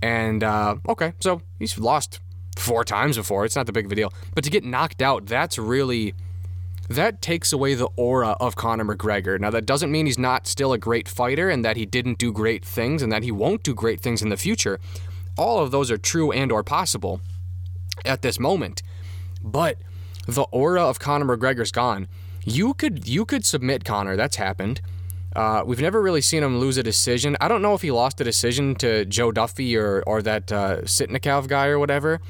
[0.00, 2.20] And uh, okay, so he's lost
[2.56, 3.44] four times before.
[3.44, 6.14] It's not the big of a deal, but to get knocked out, that's really
[6.88, 9.38] that takes away the aura of Conor McGregor.
[9.38, 12.32] Now that doesn't mean he's not still a great fighter and that he didn't do
[12.32, 14.80] great things and that he won't do great things in the future.
[15.38, 17.20] All of those are true and or possible
[18.04, 18.82] at this moment.
[19.42, 19.78] But
[20.26, 22.08] the aura of Conor McGregor's gone.
[22.44, 24.16] You could you could submit Conor.
[24.16, 24.80] That's happened.
[25.34, 27.36] Uh, we've never really seen him lose a decision.
[27.40, 30.82] I don't know if he lost a decision to Joe Duffy or or that uh,
[30.82, 32.20] Sitnikov guy or whatever.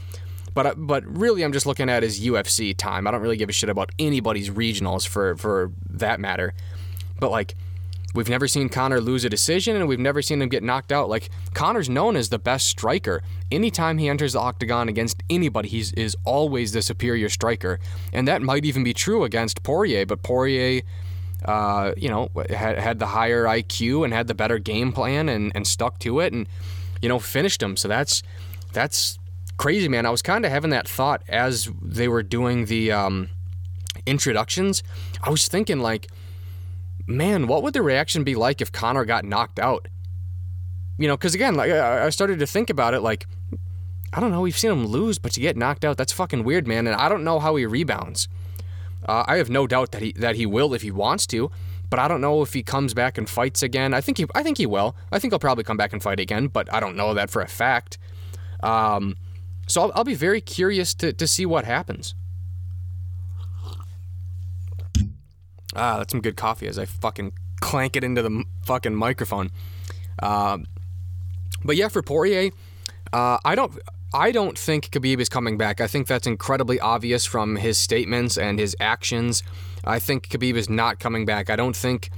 [0.54, 3.06] But uh, but really, I'm just looking at his UFC time.
[3.06, 6.54] I don't really give a shit about anybody's regionals for for that matter.
[7.18, 7.54] But like
[8.14, 11.08] We've never seen Conor lose a decision, and we've never seen him get knocked out.
[11.08, 13.22] Like, Conor's known as the best striker.
[13.50, 17.80] Anytime he enters the octagon against anybody, he is always the superior striker.
[18.12, 20.82] And that might even be true against Poirier, but Poirier,
[21.46, 25.50] uh, you know, had, had the higher IQ and had the better game plan and,
[25.54, 26.46] and stuck to it and,
[27.00, 27.78] you know, finished him.
[27.78, 28.22] So that's,
[28.74, 29.18] that's
[29.56, 30.04] crazy, man.
[30.04, 33.30] I was kind of having that thought as they were doing the um,
[34.04, 34.82] introductions.
[35.22, 36.08] I was thinking, like,
[37.06, 39.88] man, what would the reaction be like if Conor got knocked out?
[40.98, 43.26] You know, because again, like I started to think about it, like
[44.12, 46.66] I don't know, we've seen him lose, but to get knocked out, that's fucking weird,
[46.68, 46.86] man.
[46.86, 48.28] And I don't know how he rebounds.
[49.06, 51.50] Uh, I have no doubt that he that he will if he wants to,
[51.90, 53.94] but I don't know if he comes back and fights again.
[53.94, 54.94] I think he I think he will.
[55.10, 57.42] I think he'll probably come back and fight again, but I don't know that for
[57.42, 57.98] a fact.
[58.62, 59.16] Um,
[59.66, 62.14] so I'll, I'll be very curious to to see what happens.
[65.74, 69.50] Ah, that's some good coffee as I fucking clank it into the fucking microphone.
[70.22, 70.66] Um,
[71.64, 72.50] but yeah, for Poirier,
[73.12, 73.78] uh, I don't.
[74.14, 75.80] I don't think Khabib is coming back.
[75.80, 79.42] I think that's incredibly obvious from his statements and his actions.
[79.84, 81.48] I think Khabib is not coming back.
[81.48, 82.10] I don't think.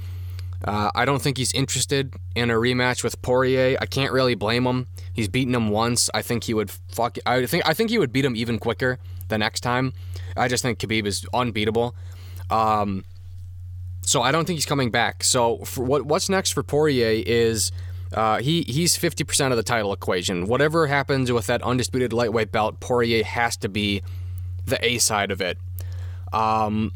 [0.63, 3.77] Uh, I don't think he's interested in a rematch with Poirier.
[3.79, 4.87] I can't really blame him.
[5.13, 6.09] He's beaten him once.
[6.13, 7.17] I think he would fuck.
[7.25, 7.63] I think.
[7.65, 9.93] I think he would beat him even quicker the next time.
[10.35, 11.95] I just think Khabib is unbeatable.
[12.49, 13.05] Um,
[14.05, 15.23] so I don't think he's coming back.
[15.23, 17.71] So what what's next for Poirier is
[18.13, 20.45] uh, he he's 50% of the title equation.
[20.45, 24.03] Whatever happens with that undisputed lightweight belt, Poirier has to be
[24.65, 25.57] the A side of it.
[26.31, 26.91] Um,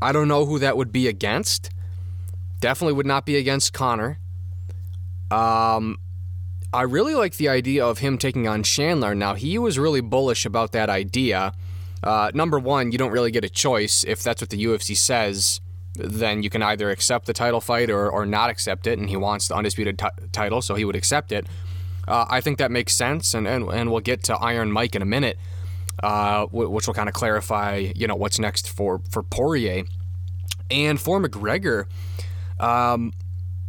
[0.00, 1.70] I don't know who that would be against.
[2.60, 4.18] Definitely would not be against Conor.
[5.30, 5.98] Um,
[6.72, 9.14] I really like the idea of him taking on Chandler.
[9.14, 11.52] Now he was really bullish about that idea.
[12.02, 15.60] Uh, number one, you don't really get a choice if that's what the UFC says
[15.94, 18.98] then you can either accept the title fight or, or not accept it.
[18.98, 21.46] And he wants the undisputed t- title, so he would accept it.
[22.06, 25.02] Uh, I think that makes sense, and, and, and we'll get to Iron Mike in
[25.02, 25.38] a minute,
[26.02, 29.84] uh, which will kind of clarify, you know, what's next for, for Poirier.
[30.70, 31.86] And for McGregor,
[32.58, 33.12] um,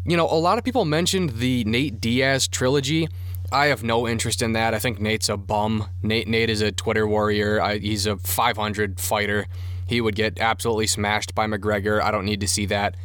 [0.06, 3.08] you know, a lot of people mentioned the Nate Diaz trilogy.
[3.52, 4.74] I have no interest in that.
[4.74, 5.88] I think Nate's a bum.
[6.02, 7.62] Nate Nate is a Twitter warrior.
[7.62, 9.48] I, he's a 500 fighter
[9.92, 12.02] he would get absolutely smashed by McGregor.
[12.02, 12.96] I don't need to see that.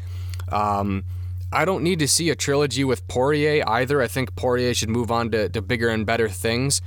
[0.48, 1.04] Um,
[1.52, 4.00] I don't need to see a trilogy with Poirier either.
[4.00, 6.80] I think Poirier should move on to, to bigger and better things.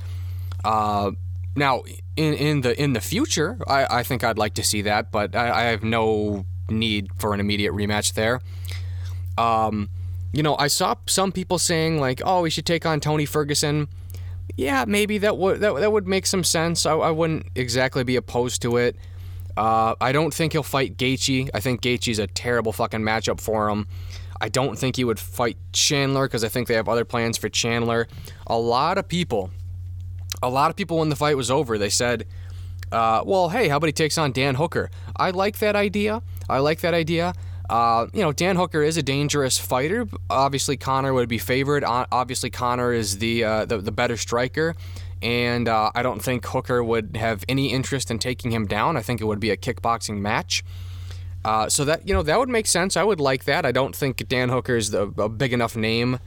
[0.64, 1.12] Uh,
[1.54, 1.82] now,
[2.16, 5.36] in, in the in the future, I, I think I'd like to see that, but
[5.36, 8.40] I, I have no need for an immediate rematch there.
[9.36, 9.90] Um,
[10.32, 13.88] you know, I saw some people saying like, "Oh, we should take on Tony Ferguson."
[14.56, 16.86] Yeah, maybe that would that, that would make some sense.
[16.86, 18.96] I, I wouldn't exactly be opposed to it.
[19.60, 21.50] Uh, I don't think he'll fight Gaethje.
[21.52, 23.86] I think Gaethje's a terrible fucking matchup for him.
[24.40, 27.50] I don't think he would fight Chandler because I think they have other plans for
[27.50, 28.08] Chandler.
[28.46, 29.50] A lot of people,
[30.42, 32.26] a lot of people when the fight was over, they said,
[32.90, 34.90] uh, well, hey, how about he takes on Dan Hooker?
[35.14, 36.22] I like that idea.
[36.48, 37.34] I like that idea.
[37.68, 40.08] Uh, you know, Dan Hooker is a dangerous fighter.
[40.30, 41.84] Obviously, Conor would be favored.
[41.84, 44.74] Obviously, Conor is the, uh, the, the better striker
[45.22, 48.96] and uh, I don't think Hooker would have any interest in taking him down.
[48.96, 50.64] I think it would be a kickboxing match.
[51.44, 52.96] Uh, so that you know that would make sense.
[52.96, 53.64] I would like that.
[53.64, 56.18] I don't think Dan Hooker is a, a big enough name.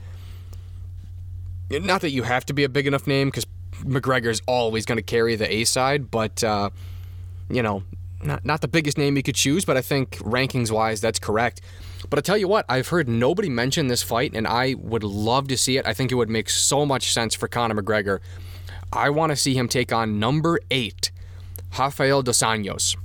[1.70, 3.46] Not that you have to be a big enough name because
[3.82, 6.70] McGregor is always going to carry the A side, but uh,
[7.48, 7.84] you know,
[8.22, 9.64] not not the biggest name you could choose.
[9.64, 11.60] But I think rankings wise, that's correct.
[12.10, 15.48] But I tell you what, I've heard nobody mention this fight, and I would love
[15.48, 15.86] to see it.
[15.86, 18.20] I think it would make so much sense for Conor McGregor
[18.94, 21.10] I want to see him take on number eight,
[21.78, 22.96] Rafael dos Anjos.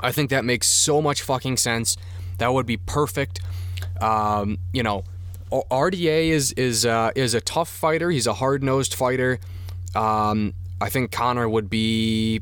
[0.00, 1.96] I think that makes so much fucking sense.
[2.38, 3.40] That would be perfect.
[4.00, 5.04] Um, you know,
[5.50, 8.10] RDA is is uh, is a tough fighter.
[8.10, 9.38] He's a hard nosed fighter.
[9.94, 12.40] Um, I think Conor would be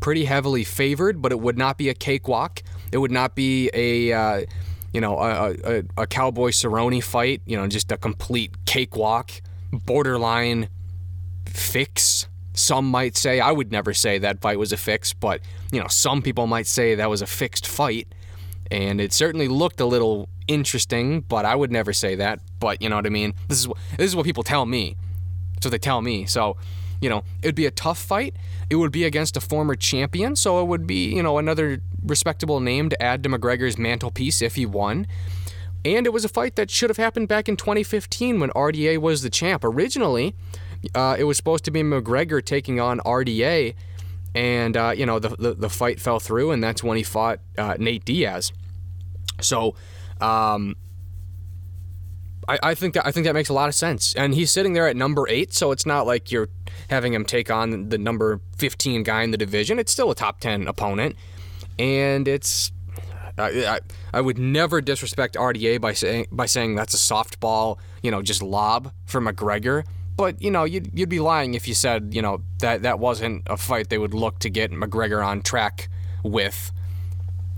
[0.00, 2.62] pretty heavily favored, but it would not be a cakewalk.
[2.92, 4.44] It would not be a uh,
[4.92, 7.40] you know a, a, a cowboy Cerrone fight.
[7.46, 9.30] You know, just a complete cakewalk,
[9.72, 10.68] borderline
[11.52, 12.26] fix.
[12.52, 15.40] Some might say, I would never say that fight was a fix, but
[15.72, 18.08] you know, some people might say that was a fixed fight.
[18.70, 22.40] And it certainly looked a little interesting, but I would never say that.
[22.60, 23.34] But you know what I mean?
[23.48, 24.96] This is this is what people tell me.
[25.62, 26.26] So they tell me.
[26.26, 26.56] So,
[27.00, 28.34] you know, it'd be a tough fight.
[28.68, 32.60] It would be against a former champion, so it would be, you know, another respectable
[32.60, 35.06] name to add to McGregor's mantelpiece if he won.
[35.84, 39.22] And it was a fight that should have happened back in 2015 when RDA was
[39.22, 39.64] the champ.
[39.64, 40.34] Originally,
[40.94, 43.74] uh, it was supposed to be McGregor taking on RDA,
[44.34, 47.40] and uh, you know the, the, the fight fell through, and that's when he fought
[47.58, 48.52] uh, Nate Diaz.
[49.40, 49.74] So.
[50.20, 50.76] Um,
[52.48, 54.72] I, I think that I think that makes a lot of sense, and he's sitting
[54.72, 56.48] there at number eight, so it's not like you're
[56.88, 59.78] having him take on the number 15 guy in the division.
[59.78, 61.16] It's still a top 10 opponent,
[61.78, 62.72] and it's
[63.38, 63.80] I, I,
[64.12, 68.42] I, would never disrespect RDA by saying by saying that's a softball, you know, just
[68.42, 69.84] lob for McGregor.
[70.20, 73.44] But you know, you'd you'd be lying if you said you know that that wasn't
[73.46, 75.88] a fight they would look to get McGregor on track
[76.22, 76.72] with.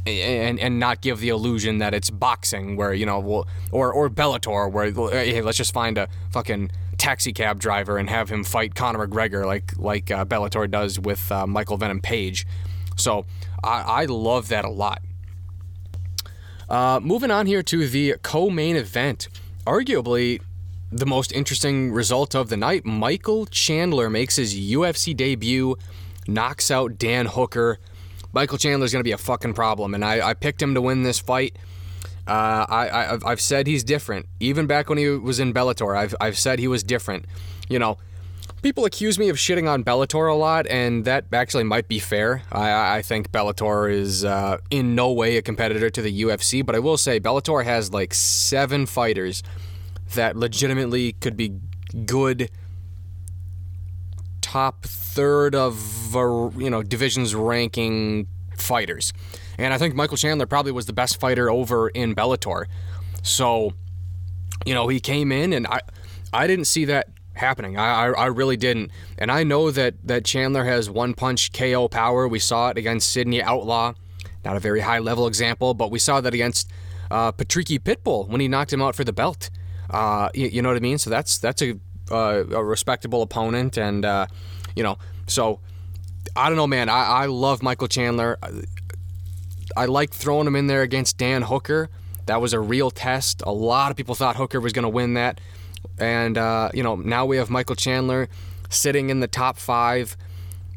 [0.07, 4.09] and and not give the illusion that it's boxing where you know we'll, or or
[4.09, 8.77] Bellator where hey let's just find a fucking taxi cab driver and have him fight
[8.77, 12.47] Conor McGregor like like uh, Bellator does with uh, Michael Venom Page.
[12.97, 13.27] So
[13.65, 15.03] I, I love that a lot.
[16.69, 19.29] Uh, moving on here to the co-main event,
[19.67, 20.41] arguably
[20.93, 22.85] the most interesting result of the night.
[22.85, 25.77] Michael Chandler makes his UFC debut,
[26.29, 27.79] knocks out Dan Hooker.
[28.35, 31.03] Michael Chandler's going to be a fucking problem, and I, I picked him to win
[31.03, 31.57] this fight.
[32.27, 34.27] Uh, I, I, have said he's different.
[34.39, 37.25] Even back when he was in Bellator, I've, I've said he was different.
[37.69, 37.99] You know,
[38.63, 42.43] people accuse me of shitting on Bellator a lot, and that actually might be fair.
[42.53, 46.77] I, I think Bellator is uh, in no way a competitor to the UFC, but
[46.77, 49.43] I will say Bellator has like seven fighters
[50.13, 51.59] that legitimately could be
[52.07, 52.51] good
[54.41, 56.15] top third of
[56.57, 59.13] you know divisions ranking fighters.
[59.59, 62.67] And I think Michael Chandler probably was the best fighter over in Bellator.
[63.23, 63.73] So,
[64.65, 65.81] you know, he came in and I
[66.33, 67.79] I didn't see that happening.
[67.79, 68.91] I, I, I really didn't.
[69.19, 72.29] And I know that that Chandler has one punch KO power.
[72.29, 73.95] We saw it against Sidney Outlaw.
[74.45, 76.71] Not a very high level example, but we saw that against
[77.11, 79.51] uh, Patricky Pitbull when he knocked him out for the belt.
[79.93, 80.99] Uh, you, you, know what I mean?
[80.99, 81.79] So that's that's a
[82.11, 84.27] uh, a respectable opponent, and uh,
[84.75, 85.61] you know, so
[86.35, 86.89] I don't know, man.
[86.89, 88.39] I, I love Michael Chandler.
[89.77, 91.91] I like throwing him in there against Dan Hooker.
[92.27, 93.43] That was a real test.
[93.47, 95.41] A lot of people thought Hooker was going to win that.
[95.99, 98.29] And, uh, you know, now we have Michael Chandler
[98.71, 100.17] sitting in the top five.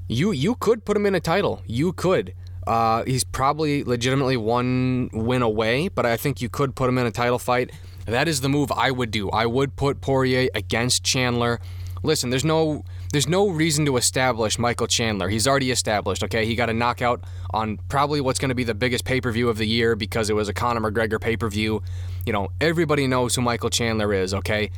[0.07, 1.61] You you could put him in a title.
[1.65, 2.33] You could.
[2.67, 7.05] Uh, he's probably legitimately one win away, but I think you could put him in
[7.05, 7.71] a title fight.
[8.05, 9.29] That is the move I would do.
[9.31, 11.59] I would put Poirier against Chandler.
[12.03, 15.29] Listen, there's no there's no reason to establish Michael Chandler.
[15.29, 16.45] He's already established, okay?
[16.45, 19.65] He got a knockout on probably what's going to be the biggest pay-per-view of the
[19.65, 21.81] year because it was a Conor McGregor pay-per-view.
[22.25, 24.69] You know, everybody knows who Michael Chandler is, okay?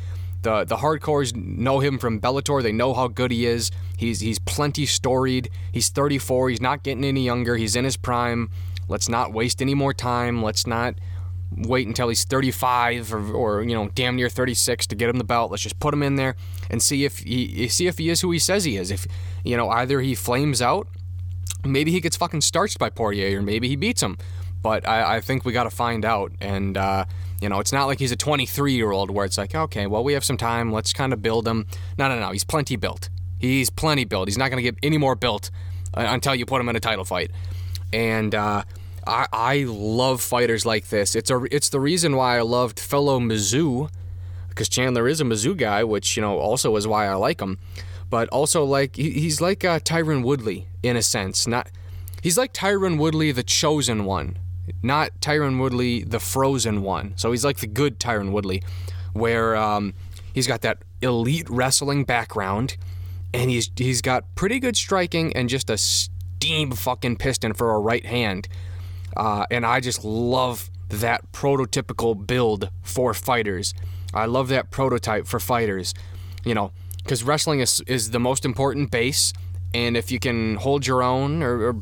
[0.44, 2.62] The the hardcores know him from Bellator.
[2.64, 3.72] They know how good he is.
[3.98, 5.50] He's he's plenty storied.
[5.72, 6.52] He's 34.
[6.52, 7.58] He's not getting any younger.
[7.58, 8.50] He's in his prime.
[8.88, 10.42] Let's not waste any more time.
[10.42, 10.96] Let's not
[11.56, 15.24] wait until he's 35 or, or, you know damn near 36 to get him the
[15.24, 15.52] belt.
[15.52, 16.36] Let's just put him in there
[16.70, 18.92] and see if he see if he is who he says he is.
[18.92, 19.08] If
[19.44, 20.88] you know either he flames out,
[21.66, 24.18] maybe he gets fucking starched by Poirier, or maybe he beats him.
[24.62, 26.32] But I, I think we got to find out.
[26.42, 27.06] And uh,
[27.42, 30.04] you know, it's not like he's a 23 year old where it's like, okay, well
[30.04, 30.72] we have some time.
[30.72, 31.66] Let's kind of build him.
[31.98, 32.32] No, no, no.
[32.32, 33.10] He's plenty built.
[33.40, 34.28] He's plenty built.
[34.28, 35.52] He's not going to get any more built
[35.94, 37.32] uh, until you put him in a title fight.
[37.94, 38.64] And uh,
[39.08, 41.16] I, I love fighters like this.
[41.16, 43.90] It's a it's the reason why I loved fellow Mizzou,
[44.50, 47.58] because Chandler is a Mizzou guy, which you know also is why I like him.
[48.10, 51.48] But also like he, he's like uh, Tyron Woodley in a sense.
[51.48, 51.70] Not
[52.22, 54.38] he's like Tyron Woodley, the chosen one,
[54.84, 57.14] not Tyron Woodley, the frozen one.
[57.16, 58.64] So he's like the good Tyron Woodley,
[59.14, 59.94] where um,
[60.34, 62.78] he's got that elite wrestling background,
[63.34, 67.80] and he's he's got pretty good striking and just a steam fucking piston for a
[67.80, 68.48] right hand.
[69.18, 73.74] Uh, and I just love that prototypical build for fighters.
[74.14, 75.94] I love that prototype for fighters,
[76.46, 76.72] you know,
[77.04, 79.34] because wrestling is, is the most important base.
[79.74, 81.76] And if you can hold your own, or, or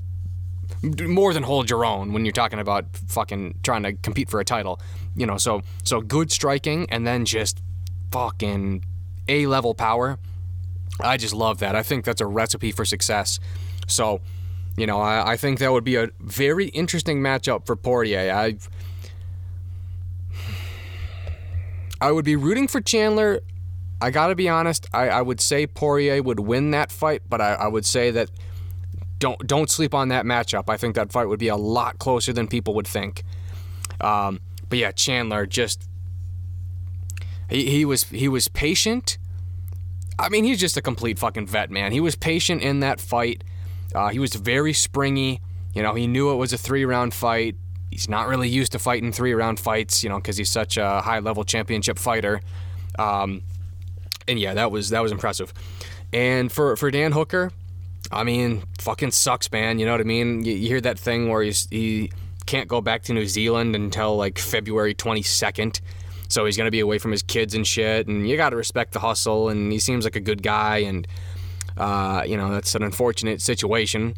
[1.08, 4.46] more than hold your own when you're talking about fucking trying to compete for a
[4.46, 4.80] title,
[5.16, 7.62] you know, so so good striking and then just
[8.12, 8.84] fucking
[9.28, 10.18] A level power.
[11.00, 11.76] I just love that.
[11.76, 13.40] I think that's a recipe for success.
[13.88, 14.22] So
[14.78, 18.34] you know, I, I think that would be a very interesting matchup for Poirier.
[18.34, 18.58] I
[22.02, 23.42] I would be rooting for Chandler.
[24.02, 24.88] I gotta be honest.
[24.94, 28.30] I, I would say Poirier would win that fight, but I, I would say that
[29.20, 30.66] don't don't sleep on that matchup.
[30.68, 33.24] I think that fight would be a lot closer than people would think.
[34.02, 35.88] Um, but yeah, Chandler just
[37.50, 39.18] he, he was he was patient.
[40.18, 41.92] I mean, he's just a complete fucking vet, man.
[41.92, 43.44] He was patient in that fight.
[43.96, 45.40] Uh, he was very springy.
[45.74, 47.56] You know, he knew it was a three round fight.
[47.90, 51.02] He's not really used to fighting three round fights, you know, because he's such a
[51.02, 52.42] high level championship fighter.
[53.00, 53.42] Um,
[54.28, 55.54] and yeah, that was that was impressive.
[56.12, 57.52] And for for Dan Hooker,
[58.12, 59.80] I mean, fucking sucks, man.
[59.80, 60.44] You know what I mean?
[60.44, 62.12] You, you hear that thing where he's, he
[62.46, 65.82] can't go back to New Zealand until like February 22nd.
[66.28, 68.08] So he's gonna be away from his kids and shit.
[68.08, 69.50] And you gotta respect the hustle.
[69.50, 70.80] And he seems like a good guy.
[70.80, 71.08] And
[71.78, 74.16] uh, you know, that's an unfortunate situation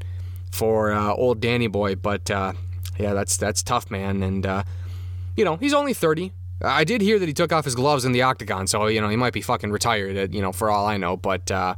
[0.52, 2.54] for uh, old Danny Boy, but uh,
[2.98, 4.24] yeah, that's that's tough, man.
[4.24, 4.64] And uh,
[5.36, 6.32] you know, he's only 30.
[6.64, 9.10] I did hear that he took off his gloves in the octagon, so you know
[9.10, 10.34] he might be fucking retired.
[10.34, 11.76] You know, for all I know, but uh,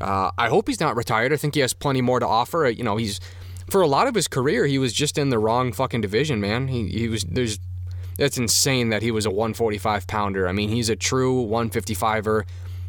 [0.00, 1.32] uh, I hope he's not retired.
[1.32, 2.68] I think he has plenty more to offer.
[2.68, 3.20] You know, he's
[3.70, 6.68] for a lot of his career, he was just in the wrong fucking division, man.
[6.68, 7.58] He he was there's
[8.16, 10.48] that's insane that he was a 145 pounder.
[10.48, 12.44] I mean, he's a true 155er.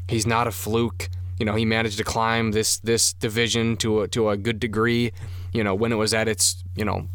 [0.09, 1.09] He's not a fluke.
[1.41, 5.11] You know, he managed to climb this this division to a, to a good degree.
[5.51, 7.07] You know, when it was at its you know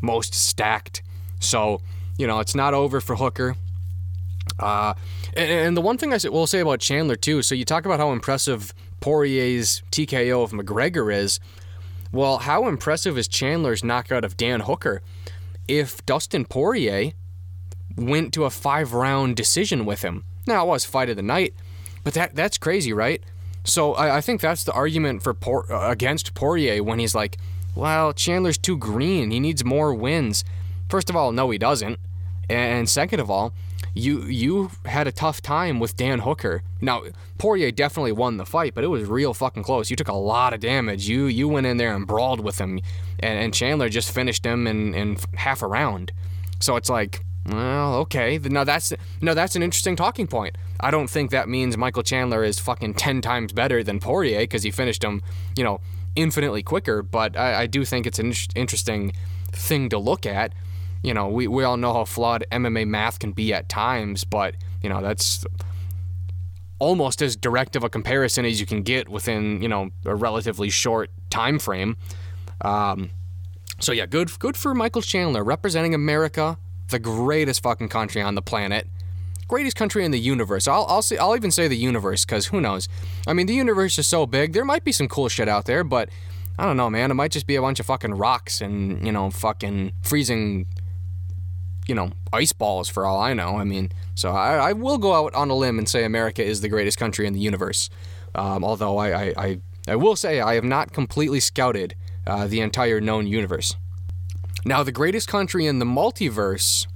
[0.00, 1.04] most stacked.
[1.38, 1.80] So
[2.18, 3.54] you know, it's not over for Hooker.
[4.58, 4.94] Uh,
[5.36, 7.42] and, and the one thing I will say about Chandler too.
[7.42, 11.38] So you talk about how impressive Poirier's TKO of McGregor is.
[12.10, 15.00] Well, how impressive is Chandler's knockout of Dan Hooker?
[15.68, 17.12] If Dustin Poirier
[17.96, 20.24] went to a five round decision with him.
[20.44, 21.54] Now it was fight of the night,
[22.02, 23.22] but that that's crazy, right?
[23.64, 27.36] So I, I think that's the argument for Por- uh, against Poirier when he's like,
[27.74, 29.30] well, Chandler's too green.
[29.30, 30.44] He needs more wins.
[30.88, 31.98] First of all, no, he doesn't.
[32.48, 33.52] And second of all,
[33.94, 36.62] you you had a tough time with Dan Hooker.
[36.80, 37.02] Now
[37.38, 39.90] Poirier definitely won the fight, but it was real fucking close.
[39.90, 41.08] You took a lot of damage.
[41.08, 42.80] You you went in there and brawled with him,
[43.20, 46.12] and, and Chandler just finished him in, in half a round.
[46.60, 48.38] So it's like, well, okay.
[48.38, 50.56] Now that's no, that's an interesting talking point.
[50.82, 54.62] I don't think that means Michael Chandler is fucking ten times better than Poirier because
[54.62, 55.22] he finished him,
[55.56, 55.80] you know,
[56.16, 57.02] infinitely quicker.
[57.02, 59.12] But I, I do think it's an interesting
[59.52, 60.52] thing to look at
[61.02, 64.54] you know, we, we all know how flawed MMA math can be at times, but,
[64.82, 65.44] you know, that's
[66.78, 70.68] almost as direct of a comparison as you can get within, you know, a relatively
[70.68, 71.96] short time frame.
[72.60, 73.10] Um,
[73.80, 76.58] so yeah, good good for Michael Chandler representing America,
[76.88, 78.86] the greatest fucking country on the planet.
[79.50, 80.68] Greatest country in the universe.
[80.68, 82.88] I'll I'll say I'll even say the universe cuz who knows.
[83.26, 84.52] I mean, the universe is so big.
[84.52, 86.08] There might be some cool shit out there, but
[86.56, 87.10] I don't know, man.
[87.10, 90.66] It might just be a bunch of fucking rocks and, you know, fucking freezing
[91.88, 93.56] you know, ice balls for all I know.
[93.58, 96.60] I mean, so I, I will go out on a limb and say America is
[96.60, 97.90] the greatest country in the universe.
[98.36, 101.96] Um, although I, I, I, I, will say I have not completely scouted
[102.28, 103.74] uh, the entire known universe.
[104.64, 106.86] Now, the greatest country in the multiverse,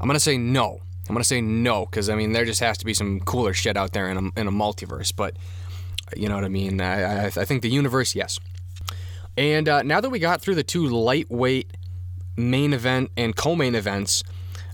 [0.00, 0.80] I'm going to say no.
[1.08, 3.76] I'm to say no because, I mean, there just has to be some cooler shit
[3.76, 5.12] out there in a, in a multiverse.
[5.14, 5.36] But,
[6.16, 6.80] you know what I mean?
[6.80, 8.38] I, I, I think the universe, yes.
[9.36, 11.72] And uh, now that we got through the two lightweight
[12.36, 14.22] main event and co-main events,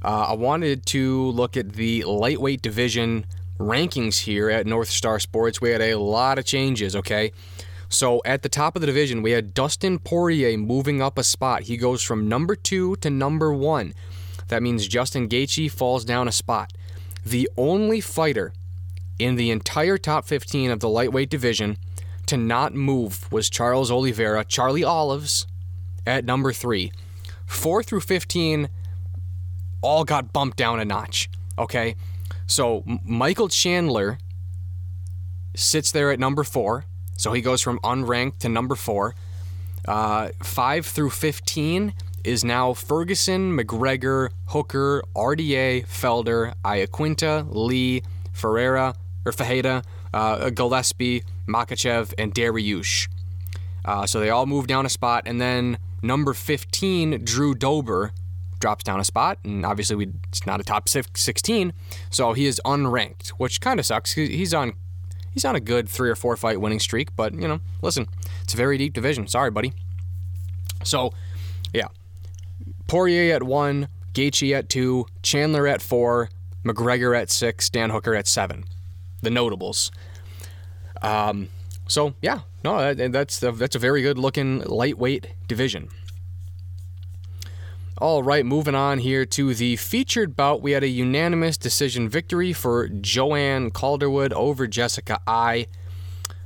[0.02, 3.26] uh, I wanted to look at the lightweight division
[3.58, 5.60] rankings here at North Star Sports.
[5.60, 7.32] We had a lot of changes, okay?
[7.88, 11.62] So at the top of the division, we had Dustin Poirier moving up a spot.
[11.62, 13.94] He goes from number two to number one.
[14.48, 16.72] That means Justin Gaethje falls down a spot.
[17.24, 18.52] The only fighter
[19.18, 21.76] in the entire top 15 of the lightweight division
[22.26, 25.46] to not move was Charles Oliveira, Charlie Olives,
[26.06, 26.92] at number three.
[27.46, 28.68] 4 through 15
[29.82, 31.28] all got bumped down a notch.
[31.58, 31.94] Okay?
[32.46, 34.18] So Michael Chandler
[35.54, 36.84] sits there at number 4.
[37.16, 39.14] So he goes from unranked to number 4.
[39.86, 41.92] Uh, 5 through 15
[42.24, 48.02] is now Ferguson, McGregor, Hooker, RDA, Felder, Iaquinta, Lee,
[48.32, 48.94] Ferreira,
[49.24, 53.08] or Fajeda, uh, Gillespie, Makhachev, and Dariush.
[53.84, 58.12] Uh, so they all move down a spot, and then Number 15, Drew Dober,
[58.60, 61.72] drops down a spot, and obviously we, it's not a top 16,
[62.10, 64.12] so he is unranked, which kind of sucks.
[64.12, 64.74] He's on
[65.32, 68.06] he's on a good three or four fight winning streak, but you know, listen,
[68.42, 69.26] it's a very deep division.
[69.26, 69.72] Sorry, buddy.
[70.82, 71.14] So,
[72.86, 76.30] Poirier at one, Gaethje at two, Chandler at four,
[76.64, 78.64] McGregor at six, Dan Hooker at seven.
[79.22, 79.90] The notables.
[81.02, 81.48] Um,
[81.88, 85.88] so yeah, no, that, that's a, that's a very good looking lightweight division.
[87.98, 90.60] All right, moving on here to the featured bout.
[90.60, 95.68] We had a unanimous decision victory for Joanne Calderwood over Jessica Eye.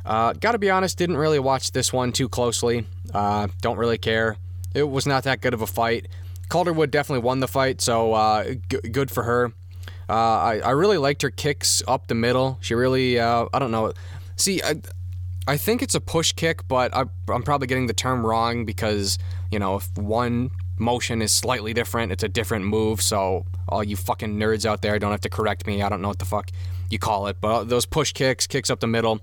[0.05, 2.87] Uh, gotta be honest, didn't really watch this one too closely.
[3.15, 4.37] Uh, don't really care.
[4.75, 6.09] It was not that good of a fight.
[6.49, 9.53] Calderwood definitely won the fight, so uh, g- good for her.
[10.09, 12.59] Uh, I, I really liked her kicks up the middle.
[12.63, 13.93] She really, uh, I don't know.
[14.37, 14.81] See, I,
[15.47, 19.19] I think it's a push kick, but I, I'm probably getting the term wrong because,
[19.51, 23.03] you know, if one motion is slightly different, it's a different move.
[23.03, 25.83] So, all you fucking nerds out there don't have to correct me.
[25.83, 26.51] I don't know what the fuck
[26.89, 27.37] you call it.
[27.41, 29.21] But those push kicks, kicks up the middle,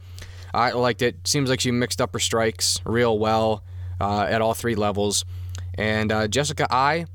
[0.54, 1.28] I liked it.
[1.28, 3.64] Seems like she mixed up her strikes real well
[4.00, 5.26] uh, at all three levels.
[5.74, 7.08] And uh, Jessica Eye,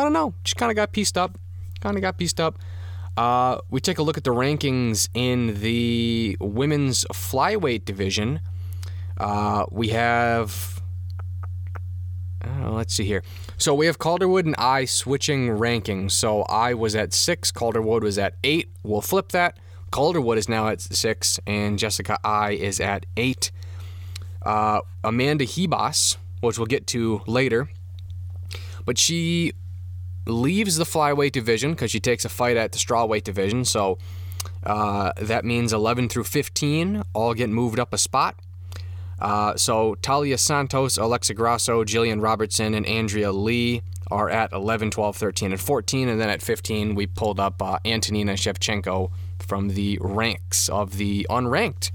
[0.00, 1.38] I don't know, she kind of got pieced up.
[1.80, 2.58] Kind of got pieced up.
[3.16, 8.40] Uh, we take a look at the rankings in the women's flyweight division.
[9.18, 10.82] Uh, we have.
[12.42, 13.22] Uh, let's see here.
[13.58, 16.12] So we have Calderwood and Eye switching rankings.
[16.12, 18.70] So Eye was at six, Calderwood was at eight.
[18.82, 19.58] We'll flip that.
[19.90, 23.50] Calderwood is now at six, and Jessica Eye is at eight.
[24.42, 27.68] Uh, Amanda Ribas which we'll get to later.
[28.84, 29.52] But she
[30.30, 33.64] leaves the flyweight division because she takes a fight at the strawweight division.
[33.64, 33.98] So
[34.64, 38.36] uh, that means 11 through 15 all get moved up a spot.
[39.20, 45.16] Uh, so Taila Santos, Alexa Grasso, Jillian Robertson, and Andrea Lee are at 11, 12,
[45.16, 46.08] 13, and 14.
[46.08, 51.26] And then at 15, we pulled up uh, Antonina Shevchenko from the ranks of the
[51.30, 51.90] unranked.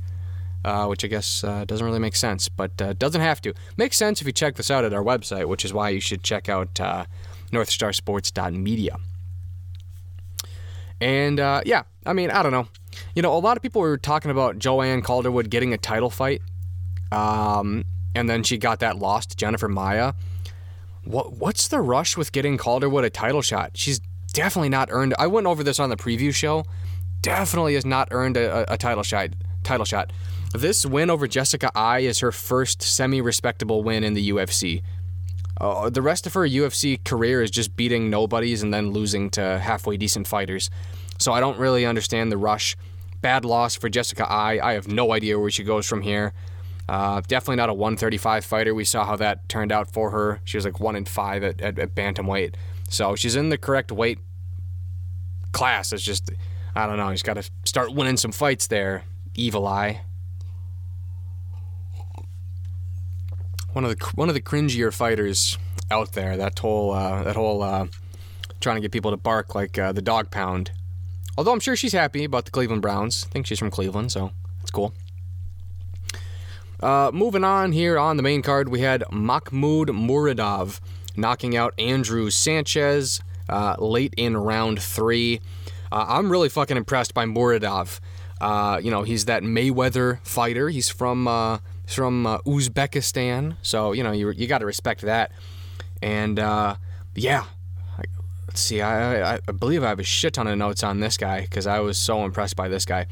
[0.64, 3.54] Uh, which I guess uh, doesn't really make sense, but uh, doesn't have to.
[3.78, 6.24] Makes sense if you check this out at our website, which is why you should
[6.24, 7.06] check out uh,
[7.52, 8.98] northstarsports.media.
[11.02, 12.68] And uh, yeah, I mean, I don't know.
[13.14, 16.42] You know, a lot of people were talking about Joanne Calderwood getting a title fight,
[17.12, 17.84] um,
[18.16, 20.14] and then she got that lost to Jennifer Maia.
[21.04, 23.72] What what's the rush with getting Calderwood a title shot?
[23.76, 24.00] She's
[24.34, 25.14] definitely not earned.
[25.20, 26.66] I went over this on the preview show.
[27.22, 29.32] Definitely has not earned a, a title shot.
[29.64, 30.12] Title shot.
[30.54, 34.84] This win over Jessica Eye is her first semi-respectable win in the UFC.
[35.60, 39.60] Uh, the rest of her UFC career is just beating nobodies and then losing to
[39.60, 40.70] halfway decent fighters.
[41.18, 42.76] So I don't really understand the rush.
[43.22, 44.60] Bad loss for Jessica Eye.
[44.62, 46.34] I have no idea where she goes from here.
[46.88, 48.76] Uh, definitely not a 135 fighter.
[48.76, 50.42] We saw how that turned out for her.
[50.44, 52.56] She was like one in five at, at, at bantamweight.
[52.90, 54.20] So she's in the correct weight
[55.52, 55.92] class.
[55.94, 56.30] It's just,
[56.76, 57.10] I don't know.
[57.10, 59.06] He's got to start winning some fights there.
[59.34, 60.02] Evil Eye.
[63.76, 65.58] One of the one of the cringier fighters
[65.92, 66.38] out there.
[66.38, 67.88] That whole uh, that whole uh,
[68.62, 70.72] trying to get people to bark like uh, the dog pound.
[71.38, 73.26] Although I'm sure she's happy about the Cleveland Browns.
[73.28, 74.94] I think she's from Cleveland, so it's cool.
[76.80, 80.80] Uh, moving on here on the main card, we had Mahmoud Muradov
[81.18, 85.42] knocking out Andrew Sanchez uh, late in round three.
[85.92, 88.00] Uh, I'm really fucking impressed by Muradov.
[88.82, 90.70] you know, he's that Mayweather fighter.
[90.70, 91.28] He's from
[91.88, 93.58] from uh, Uzbekistan.
[93.62, 95.32] So you know you you got to respect that.
[96.02, 96.76] And uh,
[97.16, 97.46] yeah,
[98.48, 98.82] let's see.
[98.82, 101.68] I, I, I believe I have a shit ton of notes on this guy because
[101.68, 103.08] I was so impressed by this guy.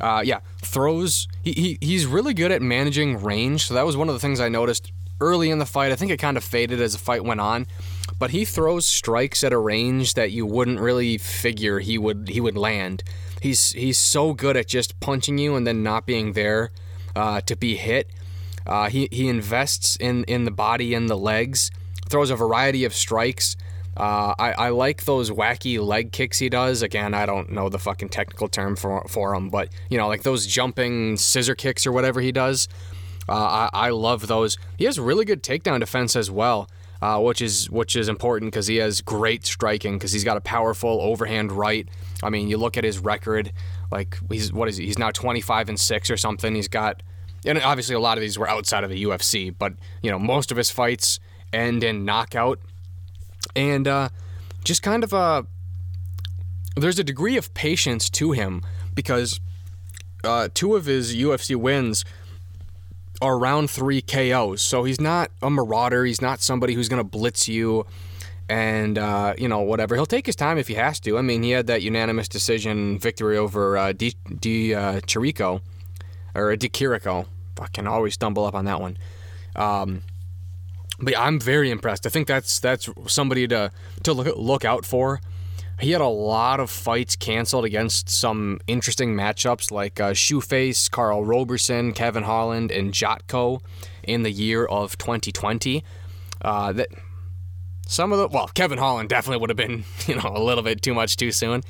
[0.00, 1.28] Uh, yeah, throws.
[1.44, 3.66] He, he he's really good at managing range.
[3.66, 4.90] So that was one of the things I noticed
[5.20, 5.92] early in the fight.
[5.92, 7.66] I think it kind of faded as the fight went on,
[8.18, 12.40] but he throws strikes at a range that you wouldn't really figure he would he
[12.40, 13.04] would land.
[13.40, 16.70] He's he's so good at just punching you and then not being there
[17.14, 18.10] uh, to be hit.
[18.66, 21.70] Uh, he, he invests in, in the body and the legs,
[22.08, 23.56] throws a variety of strikes.
[23.96, 26.82] Uh, I, I like those wacky leg kicks he does.
[26.82, 30.22] Again, I don't know the fucking technical term for, for them, but you know, like
[30.22, 32.68] those jumping scissor kicks or whatever he does.
[33.28, 34.56] Uh, I, I love those.
[34.76, 36.68] He has really good takedown defense as well.
[37.02, 40.40] Uh, which is which is important because he has great striking because he's got a
[40.42, 41.88] powerful overhand right.
[42.22, 43.52] I mean, you look at his record,
[43.90, 44.86] like he's what is he?
[44.86, 46.54] He's now 25 and six or something.
[46.54, 47.02] He's got
[47.44, 50.50] and obviously a lot of these were outside of the UFC, but you know most
[50.50, 51.20] of his fights
[51.52, 52.60] end in knockout,
[53.56, 54.08] and uh,
[54.64, 55.46] just kind of a
[56.76, 58.62] there's a degree of patience to him
[58.94, 59.40] because
[60.24, 62.04] uh, two of his UFC wins
[63.22, 66.04] are round three KOs, so he's not a marauder.
[66.04, 67.86] He's not somebody who's going to blitz you
[68.50, 69.94] and uh, you know whatever.
[69.94, 71.16] He'll take his time if he has to.
[71.16, 75.60] I mean, he had that unanimous decision victory over uh, D, D uh, Chirico
[76.34, 77.26] or DiCirico.
[77.60, 78.96] I can always stumble up on that one.
[79.54, 80.02] Um,
[80.98, 82.06] but yeah, I'm very impressed.
[82.06, 83.70] I think that's that's somebody to
[84.02, 85.20] to look look out for.
[85.78, 91.24] He had a lot of fights canceled against some interesting matchups like uh, Shoeface, Karl
[91.24, 93.62] Roberson, Kevin Holland, and Jotko
[94.02, 95.82] in the year of 2020.
[96.42, 96.88] Uh, that
[97.90, 100.80] some of the well, Kevin Holland definitely would have been you know a little bit
[100.80, 101.62] too much too soon.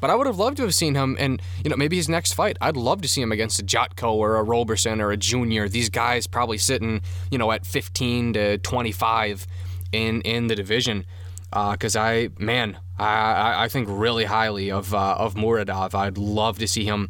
[0.00, 2.34] But I would have loved to have seen him, and you know, maybe his next
[2.34, 5.66] fight, I'd love to see him against a Jotko or a Roberson or a Junior.
[5.66, 7.00] These guys probably sitting,
[7.30, 9.46] you know, at 15 to 25
[9.92, 11.06] in in the division.
[11.50, 15.94] Because uh, I, man, I, I think really highly of uh, of Muradov.
[15.94, 17.08] I'd love to see him,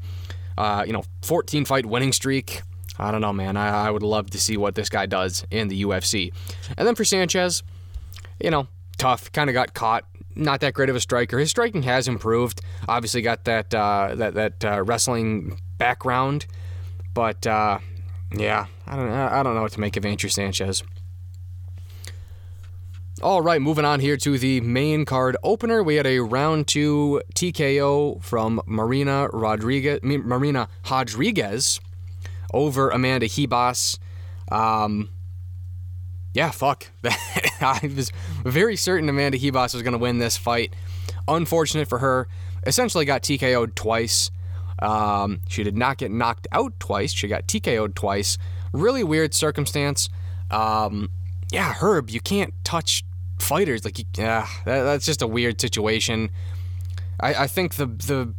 [0.56, 2.62] uh, you know, 14 fight winning streak.
[2.98, 3.56] I don't know, man.
[3.56, 6.32] I, I would love to see what this guy does in the UFC.
[6.76, 7.64] And then for Sanchez,
[8.40, 8.68] you know,
[8.98, 9.30] tough.
[9.32, 10.04] Kind of got caught
[10.36, 11.38] not that great of a striker.
[11.38, 12.60] His striking has improved.
[12.88, 16.46] Obviously, got that uh, that that uh, wrestling background,
[17.12, 17.78] but uh,
[18.36, 20.82] yeah, I don't I don't know what to make of Andrew Sanchez.
[23.22, 25.82] All right, moving on here to the main card opener.
[25.82, 31.80] We had a round two TKO from Marina Rodriguez, Marina Rodriguez
[32.52, 33.98] over Amanda Ribas.
[34.50, 35.10] Um,
[36.34, 36.90] yeah, fuck.
[37.60, 38.10] I was
[38.44, 40.74] very certain Amanda Ribas was going to win this fight.
[41.26, 42.28] Unfortunate for her.
[42.66, 44.30] Essentially got TKO'd twice.
[44.80, 47.12] Um, she did not get knocked out twice.
[47.12, 48.36] She got TKO'd twice.
[48.72, 50.08] Really weird circumstance.
[50.50, 51.10] Um,
[51.52, 53.04] yeah, Herb, you can't touch
[53.38, 53.84] fighters.
[53.84, 56.30] Like, yeah, that, that's just a weird situation.
[57.20, 58.34] I, I think the the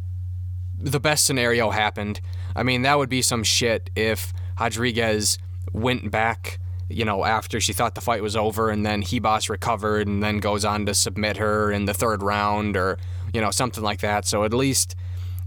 [0.78, 2.20] the best scenario happened.
[2.54, 5.38] I mean, that would be some shit if Rodriguez
[5.72, 10.06] went back, you know, after she thought the fight was over, and then Ribas recovered,
[10.06, 12.98] and then goes on to submit her in the third round, or
[13.32, 14.26] you know, something like that.
[14.26, 14.94] So at least.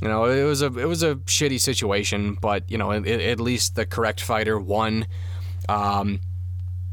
[0.02, 3.42] You know, it was a it was a shitty situation, but you know, it, at
[3.42, 5.06] least the correct fighter won.
[5.68, 6.22] Um,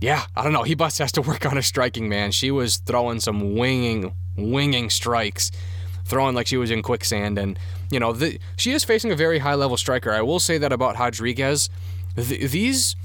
[0.01, 0.63] yeah, I don't know.
[0.63, 2.33] Ribas has to work on his striking, man.
[2.33, 5.51] She was throwing some winging, winging strikes,
[6.05, 7.39] throwing like she was in quicksand.
[7.39, 7.59] And,
[7.91, 10.13] you know, the, she is facing a very high level striker.
[10.13, 11.71] I will say that about Rodriguez.
[12.15, 12.97] The, these,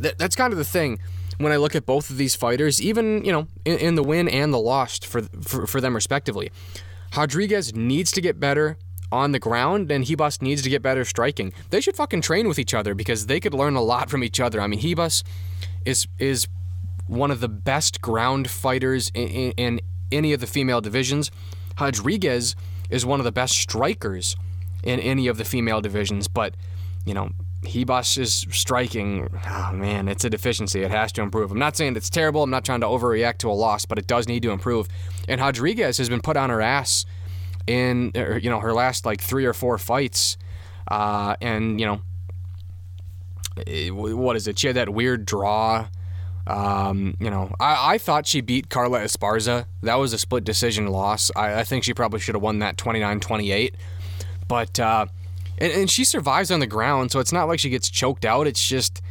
[0.00, 0.98] th- that's kind of the thing
[1.38, 4.28] when I look at both of these fighters, even, you know, in, in the win
[4.28, 6.50] and the loss for, for, for them respectively.
[7.16, 8.78] Rodriguez needs to get better
[9.12, 11.52] on the ground, and Ribas needs to get better striking.
[11.70, 14.40] They should fucking train with each other because they could learn a lot from each
[14.40, 14.60] other.
[14.60, 15.22] I mean, Ribas
[15.84, 16.48] is is
[17.06, 19.80] one of the best ground fighters in, in, in
[20.10, 21.30] any of the female divisions.
[21.80, 22.56] Rodriguez
[22.90, 24.36] is one of the best strikers
[24.82, 26.56] in any of the female divisions, but
[27.04, 27.30] you know,
[27.66, 29.28] Ribas is striking.
[29.48, 30.82] Oh man, it's a deficiency.
[30.82, 31.50] It has to improve.
[31.50, 32.42] I'm not saying it's terrible.
[32.42, 34.88] I'm not trying to overreact to a loss, but it does need to improve.
[35.28, 37.04] And Rodriguez has been put on her ass
[37.66, 40.36] in er, you know her last like three or four fights,
[40.88, 42.00] uh, and you know
[43.66, 44.58] eh, what is it?
[44.58, 45.88] She had that weird draw.
[46.46, 49.66] Um, you know, I, I thought she beat Carla Esparza.
[49.82, 51.30] That was a split decision loss.
[51.34, 53.74] I, I think she probably should have won that 29 28.
[54.46, 55.06] But, uh,
[55.58, 58.46] and, and she survives on the ground, so it's not like she gets choked out.
[58.46, 59.02] It's just,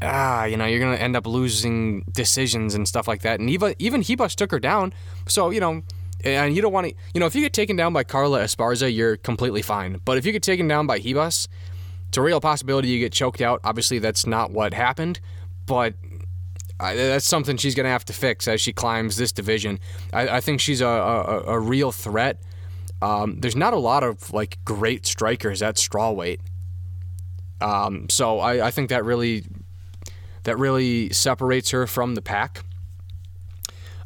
[0.00, 3.40] ah, you know, you're to end up losing decisions and stuff like that.
[3.40, 4.92] And Eva, even Ribas took her down.
[5.26, 5.82] So, you know,
[6.24, 8.94] and you don't want to, you know, if you get taken down by Carla Esparza,
[8.94, 10.00] you're completely fine.
[10.04, 11.48] But if you get taken down by Ribas,
[12.08, 13.60] it's a real possibility you get choked out.
[13.64, 15.20] Obviously, that's not what happened,
[15.66, 15.94] but
[16.78, 19.78] that's something she's to have to fix as she climbs this division.
[20.12, 22.40] I, I think she's a, a, a real threat.
[23.02, 26.38] Um, there's not a lot of like great strikers at strawweight,
[27.60, 29.44] um, so I, I think that really
[30.44, 32.64] that really separates her from the pack.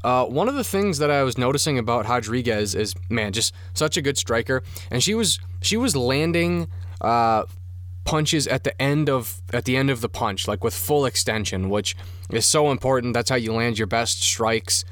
[0.03, 3.97] Uh, one of the things that I was noticing about Rodriguez is, man, just such
[3.97, 6.68] a good striker, and she was she was landing
[7.01, 7.44] uh,
[8.05, 11.68] punches at the end of at the end of the punch, like with full extension,
[11.68, 11.97] which
[12.30, 13.14] is so important.
[13.14, 14.84] That's how you land your best strikes.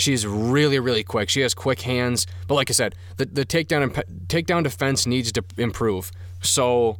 [0.00, 1.28] She's really really quick.
[1.28, 3.94] She has quick hands, but like I said, the the takedown and
[4.26, 6.10] takedown defense needs to improve.
[6.42, 6.98] So,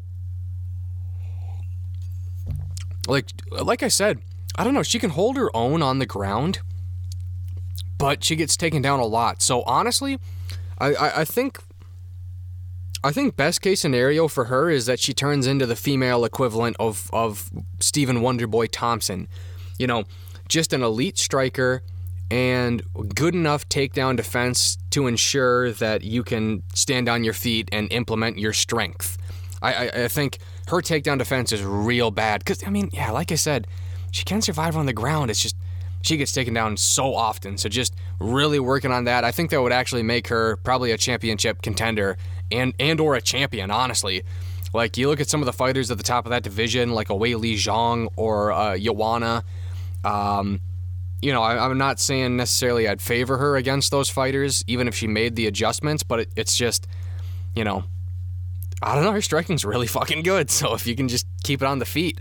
[3.09, 4.20] like like I said,
[4.57, 4.82] I don't know.
[4.82, 6.61] She can hold her own on the ground
[8.01, 9.42] but she gets taken down a lot.
[9.42, 10.18] So honestly,
[10.78, 11.61] I, I, I think
[13.05, 16.76] I think best case scenario for her is that she turns into the female equivalent
[16.80, 19.28] of of Stephen Wonderboy Thompson.
[19.78, 20.05] You know,
[20.48, 21.82] just an elite striker
[22.31, 22.83] and
[23.14, 28.39] good enough takedown defense to ensure that you can stand on your feet and implement
[28.39, 29.18] your strength.
[29.62, 33.33] I, I, I think her takedown defense is real bad because I mean, yeah, like
[33.33, 33.66] I said,
[34.12, 35.31] she can survive on the ground.
[35.31, 35.57] It's just
[36.03, 37.59] she gets taken down so often.
[37.59, 39.24] So just really working on that.
[39.24, 42.16] I think that would actually make her probably a championship contender
[42.51, 44.22] and and or a champion, honestly.
[44.72, 47.11] Like you look at some of the fighters at the top of that division, like
[47.11, 48.76] a Weili Zhang or uh.
[50.03, 50.61] Um,
[51.22, 54.94] you know, I, am not saying necessarily I'd favor her against those fighters, even if
[54.94, 56.02] she made the adjustments.
[56.02, 56.86] But it, it's just,
[57.54, 57.84] you know,
[58.82, 59.12] I don't know.
[59.12, 60.50] Her striking's really fucking good.
[60.50, 62.20] So if you can just keep it on the feet,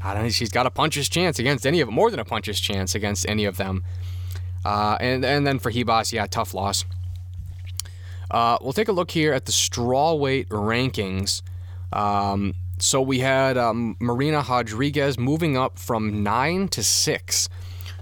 [0.00, 2.24] I don't know, she's got a puncher's chance against any of them, more than a
[2.24, 3.84] puncher's chance against any of them.
[4.64, 6.84] Uh, and and then for Ribas, yeah, tough loss.
[8.30, 11.42] Uh, we'll take a look here at the strawweight rankings.
[11.92, 17.48] Um, so we had um, Marina Rodriguez moving up from nine to six.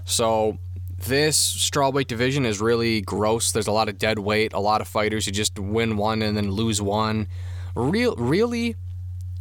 [0.05, 0.57] So
[0.97, 3.51] this strawweight division is really gross.
[3.51, 6.35] There's a lot of dead weight, a lot of fighters who just win one and
[6.37, 7.27] then lose one.
[7.75, 8.75] Real, really,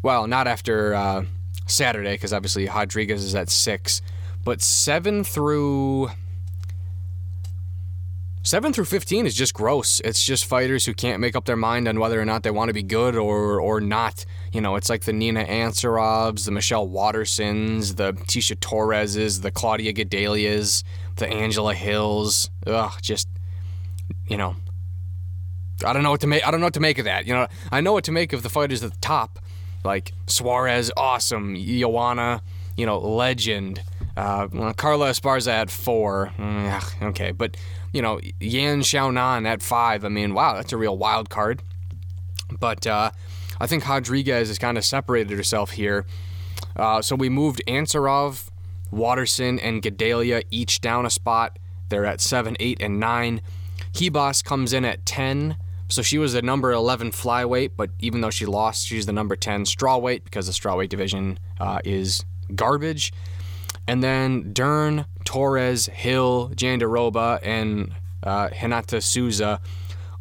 [0.02, 0.94] well, not after.
[0.94, 1.24] Uh,
[1.66, 4.02] Saturday because obviously Rodriguez is at six,
[4.44, 6.10] but seven through
[8.42, 10.00] seven through fifteen is just gross.
[10.00, 12.68] It's just fighters who can't make up their mind on whether or not they want
[12.68, 14.24] to be good or or not.
[14.52, 19.94] You know, it's like the Nina Ansaroffs, the Michelle Watersons, the Tecia Torreses, the Claudia
[19.94, 20.82] Gadelhas,
[21.16, 22.50] the Angela Hills.
[22.66, 23.28] Ugh, just
[24.26, 24.56] you know.
[25.84, 26.46] I don't know what to make.
[26.46, 27.26] I don't know what to make of that.
[27.26, 29.38] You know, I know what to make of the fighters at the top,
[29.84, 31.56] like Suarez, awesome.
[31.56, 32.42] Joanna,
[32.76, 33.82] you know, legend.
[34.16, 36.32] Uh, Carla Esparza at four.
[36.38, 37.56] Mm, okay, but
[37.92, 40.04] you know, Yan Xiaonan at five.
[40.04, 41.62] I mean, wow, that's a real wild card.
[42.60, 43.10] But uh,
[43.62, 46.04] I think Rodriguez has kind of separated herself here.
[46.74, 48.48] Uh, so we moved Ansaroff
[48.90, 51.60] Waterson and Gadelha each down a spot.
[51.88, 53.40] They're at 7, 8, and 9.
[53.92, 55.56] Ribas comes in at 10.
[55.88, 59.36] So she was the number 11 flyweight, but even though she lost, she's the number
[59.36, 62.24] 10 strawweight because the strawweight division uh, is
[62.56, 63.12] garbage.
[63.86, 67.94] And then Dern, Torres, Hill, Jandiroba, and
[68.24, 69.60] uh, Hinata Souza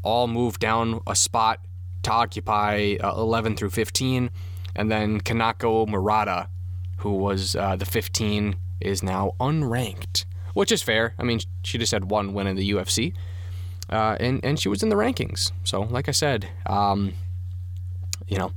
[0.03, 1.59] all moved down a spot
[2.03, 4.29] to occupy uh, 11 through 15.
[4.75, 6.47] And then Kanako Murata,
[6.97, 11.13] who was uh, the 15, is now unranked, which is fair.
[11.19, 13.13] I mean, she just had one win in the UFC
[13.91, 15.51] uh, and and she was in the rankings.
[15.63, 17.13] So, like I said, um,
[18.27, 18.53] you know,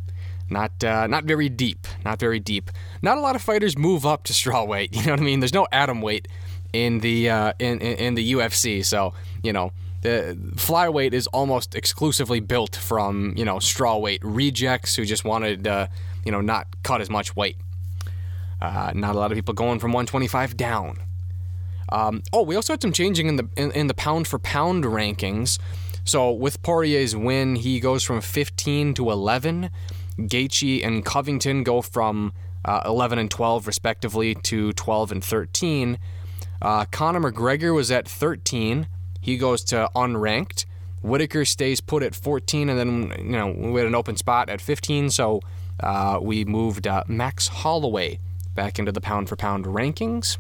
[0.49, 2.71] not uh, not very deep, not very deep.
[3.03, 4.91] Not a lot of fighters move up to strawweight.
[4.95, 5.41] You know what I mean?
[5.41, 6.29] There's no atom weight
[6.73, 8.85] in the uh, in, in in the UFC.
[8.85, 9.73] So you know.
[10.05, 15.87] The flyweight is almost exclusively built from you know strawweight rejects who just wanted uh,
[16.27, 17.57] you know not cut as much weight.
[18.61, 20.99] Uh, not a lot of people going from 125 down.
[21.91, 24.85] Um, oh, we also had some changing in the in, in, the pound for pound
[24.85, 25.59] rankings.
[26.05, 29.71] So with Poirier's win, he goes from 15 to 11.
[30.19, 32.35] Gaethje and Covington go from
[32.67, 35.99] uh, 11 and 12 respectively to 12 and 13.
[36.61, 38.87] Uh, Conor McGregor was at 13.
[39.25, 40.67] He goes to unranked.
[41.03, 44.61] Whittaker stays put at 14, and then you know we had an open spot at
[44.61, 45.41] 15, so
[45.81, 48.19] uh, we moved uh, Max Holloway
[48.55, 50.37] back into the pound for pound rankings.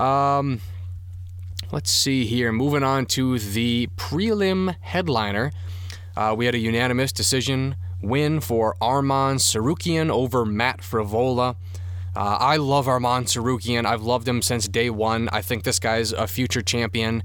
[0.00, 0.62] Um,
[1.70, 2.50] let's see here.
[2.50, 5.52] Moving on to the prelim headliner.
[6.16, 11.54] Uh, we had a unanimous decision win for Arman Tsarukyan over Matt Frevola.
[12.16, 13.86] Uh, I love Arman Tsarukyan.
[13.86, 15.28] I've loved him since day one.
[15.32, 17.24] I think this guy's a future champion.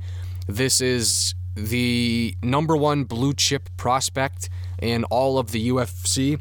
[0.50, 4.50] This is the number one blue chip prospect
[4.82, 6.40] in all of the UFC.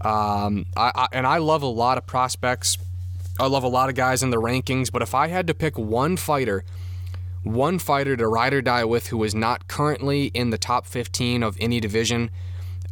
[0.00, 2.76] Um, I, I, and I love a lot of prospects
[3.38, 5.76] I love a lot of guys in the rankings, but if I had to pick
[5.76, 6.64] one fighter,
[7.42, 11.42] one fighter to ride or die with who is not currently in the top 15
[11.42, 12.30] of any division,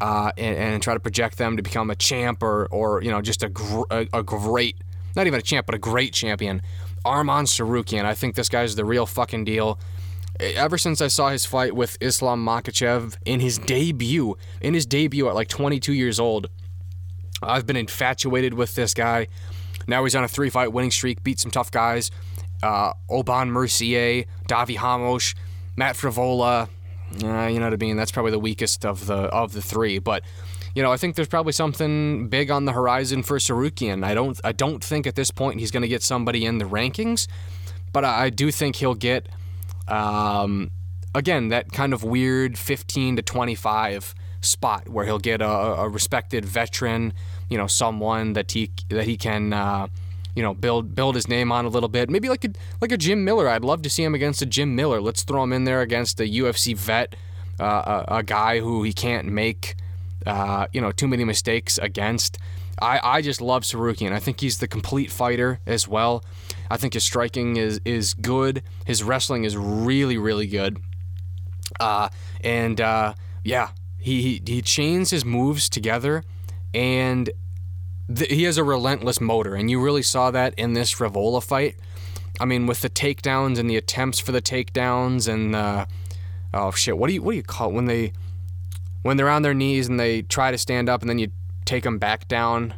[0.00, 3.22] uh, and, and, try to project them to become a champ or, or you know,
[3.22, 4.76] just a, gr- a, a, great,
[5.14, 6.60] not even a champ, but a great champion,
[7.06, 8.04] Arman Tsarukyan.
[8.04, 9.78] I think this guy's the real fucking deal.
[10.42, 15.28] Ever since I saw his fight with Islam Makhachev in his debut, in his debut
[15.28, 16.48] at like 22 years old,
[17.40, 19.28] I've been infatuated with this guy.
[19.86, 22.10] Now he's on a three fight winning streak, beat some tough guys.
[22.60, 25.34] Uh, Aubin-Mercier, Davi Ramos,
[25.76, 26.68] Matt Frevola.
[27.22, 27.96] Uh, you know what I mean?
[27.96, 30.00] That's probably the weakest of the of the three.
[30.00, 30.24] But
[30.74, 34.04] you know, I think there's probably something big on the horizon for Tsarukyan.
[34.04, 36.64] I don't I don't think at this point he's going to get somebody in the
[36.64, 37.28] rankings,
[37.92, 39.28] but I, I do think he'll get
[39.88, 40.70] um,
[41.14, 46.44] again that kind of weird 15 to 25 spot where he'll get a, a respected
[46.44, 47.12] veteran
[47.48, 49.86] you know someone that he that he can uh,
[50.34, 52.10] you know build build his name on a little bit.
[52.10, 53.48] Maybe like a like a Jim Miller.
[53.48, 55.00] I'd love to see him against a Jim Miller.
[55.00, 57.14] Let's throw him in there against a UFC vet,
[57.60, 59.76] uh, a, a, guy who he can't make
[60.26, 62.38] uh, you know too many mistakes against.
[62.80, 64.12] I, I just love Tsarukyan.
[64.12, 66.24] I think he's the complete fighter as well.
[66.70, 68.62] I think his striking is is good.
[68.86, 70.78] His wrestling is really really good.
[71.80, 72.08] Uh,
[72.42, 76.22] and uh, yeah, he, he he chains his moves together,
[76.74, 77.30] and
[78.14, 81.76] th- he has a relentless motor, and you really saw that in this Frevola fight.
[82.40, 85.86] I mean, with the takedowns and the attempts for the takedowns, and uh,
[86.52, 88.12] oh shit, what do you what do you call it when they
[89.02, 91.28] when they're on their knees and they try to stand up and then you
[91.64, 92.74] take them back down,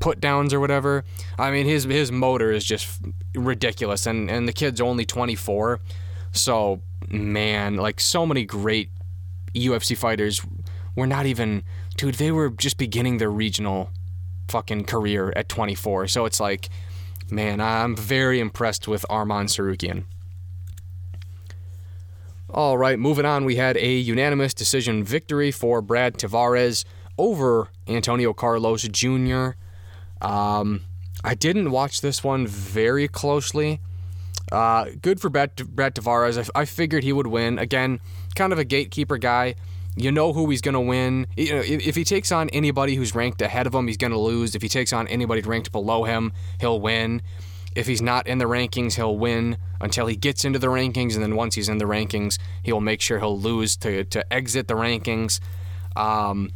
[0.00, 1.04] put downs or whatever.
[1.38, 3.00] I mean, his his motor is just
[3.34, 5.80] ridiculous, and and the kid's only 24,
[6.32, 8.90] so man, like so many great
[9.54, 10.44] UFC fighters
[10.94, 11.62] were not even,
[11.96, 13.90] dude, they were just beginning their regional
[14.48, 16.08] fucking career at 24.
[16.08, 16.68] So it's like,
[17.30, 20.04] man, I'm very impressed with Arman Tsarukyan.
[22.48, 26.84] All right, moving on, we had a unanimous decision victory for Brad Tavares
[27.18, 29.50] over Antonio Carlos Jr.
[30.20, 30.82] Um,
[31.24, 33.80] I didn't watch this one very closely.
[34.52, 36.50] Uh, good for Brett, Brad Tavares.
[36.54, 37.58] I, I figured he would win.
[37.58, 38.00] Again,
[38.34, 39.56] kind of a gatekeeper guy.
[39.96, 41.26] You know who he's going to win.
[41.36, 44.12] You know, if, if he takes on anybody who's ranked ahead of him, he's going
[44.12, 44.54] to lose.
[44.54, 47.22] If he takes on anybody ranked below him, he'll win.
[47.74, 51.22] If he's not in the rankings, he'll win until he gets into the rankings, and
[51.22, 54.74] then once he's in the rankings, he'll make sure he'll lose to, to exit the
[54.74, 55.40] rankings.
[55.94, 56.50] Um,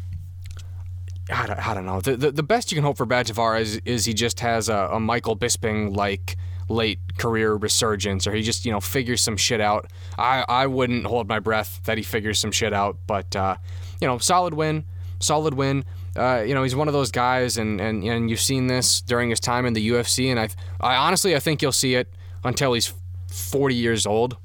[1.30, 2.00] I don't, I don't know.
[2.00, 4.68] The, the, the best you can hope for Brad Tavares is, is he just has
[4.68, 6.36] a, a Michael Bisping like
[6.68, 9.90] late career resurgence or he just you know figures some shit out.
[10.18, 13.56] I I wouldn't hold my breath that he figures some shit out, but uh,
[14.00, 14.84] you know solid win,
[15.18, 15.84] solid win.
[16.16, 19.30] Uh, you know, he's one of those guys, and, and and you've seen this during
[19.30, 20.48] his time in the UFC, and I,
[20.80, 22.08] I honestly, I think you'll see it
[22.42, 22.92] until he's
[23.28, 24.36] 40 years old.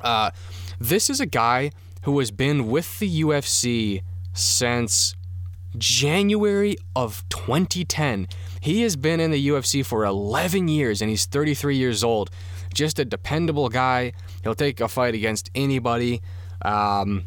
[0.00, 0.30] Uh,
[0.78, 1.72] this is a guy
[2.04, 5.14] who has been with the UFC since
[5.78, 8.28] January of 2010.
[8.60, 12.30] He has been in the UFC for 11 years, and he's 33 years old.
[12.74, 14.12] Just a dependable guy.
[14.42, 16.22] He'll take a fight against anybody.
[16.62, 17.24] Um,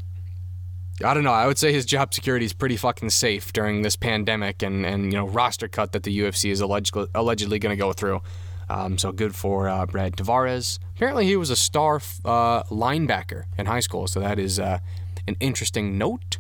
[1.04, 1.34] I don't know.
[1.34, 5.06] I would say his job security is pretty fucking safe during this pandemic and, and
[5.06, 8.22] you know roster cut that the UFC is allegedly allegedly going to go through.
[8.70, 10.80] Um, so good for uh, Brad Tavares.
[10.96, 14.80] Apparently, he was a star uh, linebacker in high school, so that is uh,
[15.28, 16.38] an interesting note.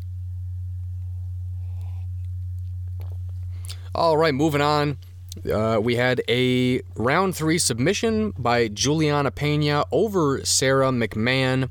[3.95, 4.97] All right, moving on.
[5.51, 11.69] Uh, we had a round three submission by Julianna Pena over Sara McMann.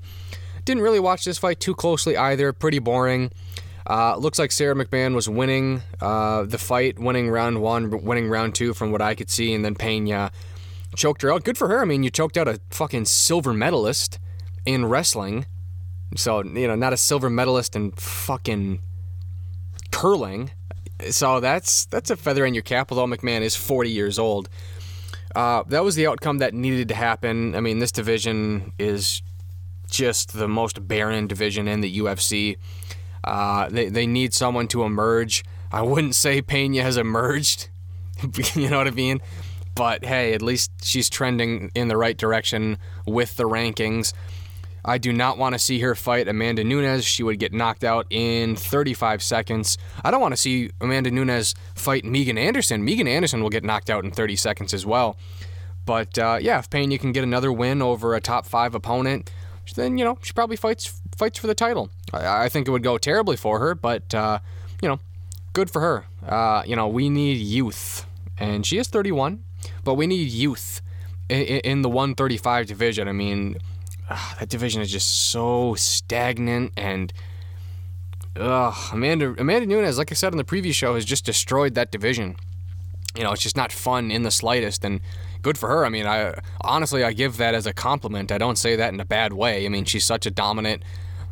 [0.64, 2.52] Didn't really watch this fight too closely either.
[2.52, 3.32] Pretty boring.
[3.88, 8.54] Uh, looks like Sara McMann was winning uh, the fight, winning round one, winning round
[8.54, 10.30] two from what I could see, and then Pena
[10.94, 11.42] choked her out.
[11.42, 11.82] Good for her.
[11.82, 14.20] I mean, you choked out a fucking silver medalist
[14.64, 15.46] in wrestling.
[16.16, 18.80] So, you know, not a silver medalist in fucking
[19.90, 20.52] curling.
[21.10, 24.48] So that's that's a feather in your cap, although McMann is 40 years old.
[25.34, 27.54] Uh, that was the outcome that needed to happen.
[27.54, 29.22] I mean, this division is
[29.90, 32.56] just the most barren division in the UFC.
[33.24, 35.44] Uh, they, they need someone to emerge.
[35.70, 37.68] I wouldn't say Pena has emerged.
[38.54, 39.20] you know what I mean?
[39.74, 44.12] But hey, at least she's trending in the right direction with the rankings.
[44.84, 47.04] I do not want to see her fight Amanda Nunes.
[47.04, 49.78] She would get knocked out in 35 seconds.
[50.04, 52.84] I don't want to see Amanda Nunes fight Megan Anderson.
[52.84, 55.16] Megan Anderson will get knocked out in 30 seconds as well.
[55.84, 59.30] But uh, yeah, if Payne you can get another win over a top five opponent,
[59.74, 61.90] then you know she probably fights fights for the title.
[62.12, 64.38] I, I think it would go terribly for her, but uh,
[64.80, 65.00] you know,
[65.52, 66.04] good for her.
[66.26, 68.06] Uh, you know, we need youth,
[68.38, 69.42] and she is 31,
[69.82, 70.82] but we need youth
[71.28, 73.08] in, in the 135 division.
[73.08, 73.56] I mean
[74.08, 77.12] uh, that division is just so stagnant and
[78.36, 81.90] ugh, Amanda Amanda Nunes, like I said in the previous show, has just destroyed that
[81.90, 82.36] division.
[83.16, 85.00] You know, it's just not fun in the slightest, and
[85.42, 85.84] good for her.
[85.84, 88.32] I mean, I honestly I give that as a compliment.
[88.32, 89.66] I don't say that in a bad way.
[89.66, 90.82] I mean, she's such a dominant,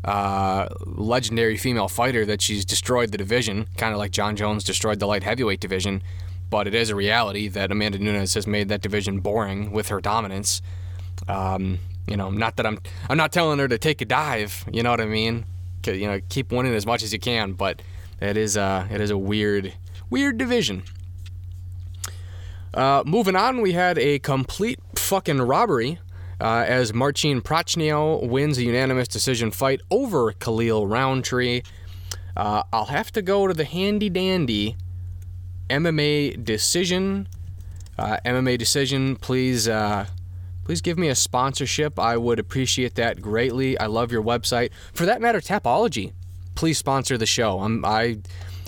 [0.04, 4.98] uh, legendary female fighter that she's destroyed the division, kind of like Jon Jones destroyed
[4.98, 6.02] the light heavyweight division.
[6.50, 10.00] But it is a reality that Amanda Nunes has made that division boring with her
[10.00, 10.60] dominance.
[11.28, 11.78] Um,
[12.10, 14.64] you know, not that I'm I'm not telling her to take a dive.
[14.70, 15.46] You know what I mean?
[15.86, 17.52] You know, keep winning as much as you can.
[17.52, 17.80] But
[18.20, 19.72] it is uh, it is a weird
[20.10, 20.82] weird division.
[22.74, 25.98] Uh, moving on, we had a complete fucking robbery
[26.40, 31.62] uh, as Marcin Prachnio wins a unanimous decision fight over Khalil Rountree.
[32.36, 34.76] Uh, I'll have to go to the handy dandy
[35.68, 37.28] MMA decision.
[37.98, 40.06] Uh, MMA decision, please uh,
[40.70, 41.98] please give me a sponsorship.
[41.98, 43.76] I would appreciate that greatly.
[43.76, 44.70] I love your website.
[44.92, 46.12] For that matter, Tapology,
[46.54, 47.58] please sponsor the show.
[47.58, 48.18] I'm I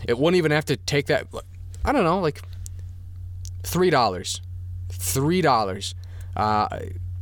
[0.09, 1.29] it wouldn't even have to take that
[1.85, 2.43] I don't know, like
[3.63, 4.41] three dollars.
[4.89, 5.95] Three dollars.
[6.37, 6.67] Uh,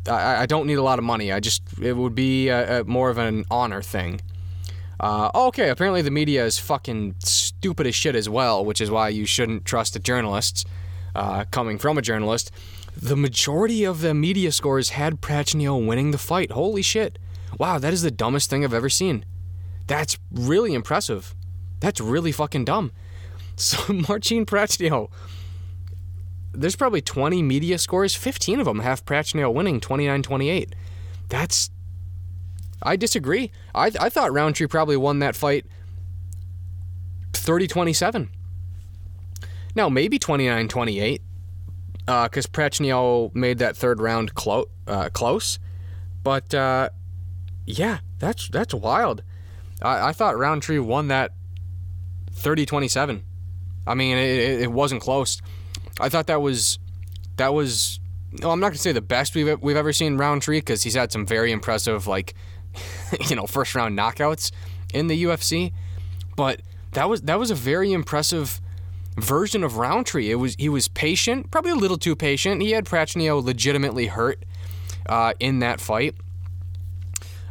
[0.08, 1.30] I, I don't need a lot of money.
[1.30, 4.22] I just it would be a, a more of an honor thing.
[4.98, 9.10] Uh, okay, apparently the media is fucking stupid as shit as well, which is why
[9.10, 10.64] you shouldn't trust the journalists.
[11.14, 12.52] Uh, coming from a journalist,
[13.00, 16.52] the majority of the media scores had Prachnio winning the fight.
[16.52, 17.18] Holy shit.
[17.58, 19.24] Wow, that is the dumbest thing I've ever seen.
[19.86, 21.34] That's really impressive.
[21.80, 22.92] That's really fucking dumb.
[23.56, 25.10] So, Marcin Prachnio,
[26.50, 28.14] there's probably 20 media scores.
[28.14, 30.74] 15 of them have Prachnio winning 29 28.
[31.28, 31.68] That's.
[32.82, 33.50] I disagree.
[33.74, 35.66] I, I thought Rountree probably won that fight
[37.34, 38.30] 30 27.
[39.74, 41.20] Now, maybe 29 28
[42.06, 45.58] because uh, made that third round clo- uh, close.
[46.22, 46.90] But uh,
[47.66, 49.22] yeah, that's that's wild.
[49.82, 51.32] I, I thought Rountree won that
[52.32, 53.22] 30-27.
[53.86, 55.40] I mean, it, it wasn't close.
[56.00, 56.78] I thought that was
[57.36, 58.00] that was.
[58.32, 61.10] No, I'm not gonna say the best we've we've ever seen Rountree because he's had
[61.10, 62.34] some very impressive like,
[63.28, 64.52] you know, first round knockouts
[64.94, 65.72] in the UFC.
[66.36, 66.60] But
[66.92, 68.60] that was that was a very impressive
[69.16, 70.30] version of Rountree.
[70.30, 72.62] It was he was patient, probably a little too patient.
[72.62, 74.44] He had Prachnio legitimately hurt
[75.08, 76.14] uh, in that fight.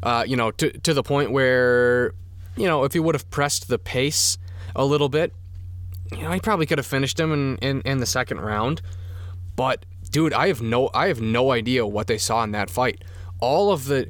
[0.02, 2.14] Uh, you know, to to the point where
[2.56, 4.38] you know if he would have pressed the pace
[4.76, 5.34] a little bit,
[6.12, 8.82] you know, he probably could have finished him in, in, in the second round.
[9.56, 13.04] But dude, I have no I have no idea what they saw in that fight.
[13.40, 14.10] All of the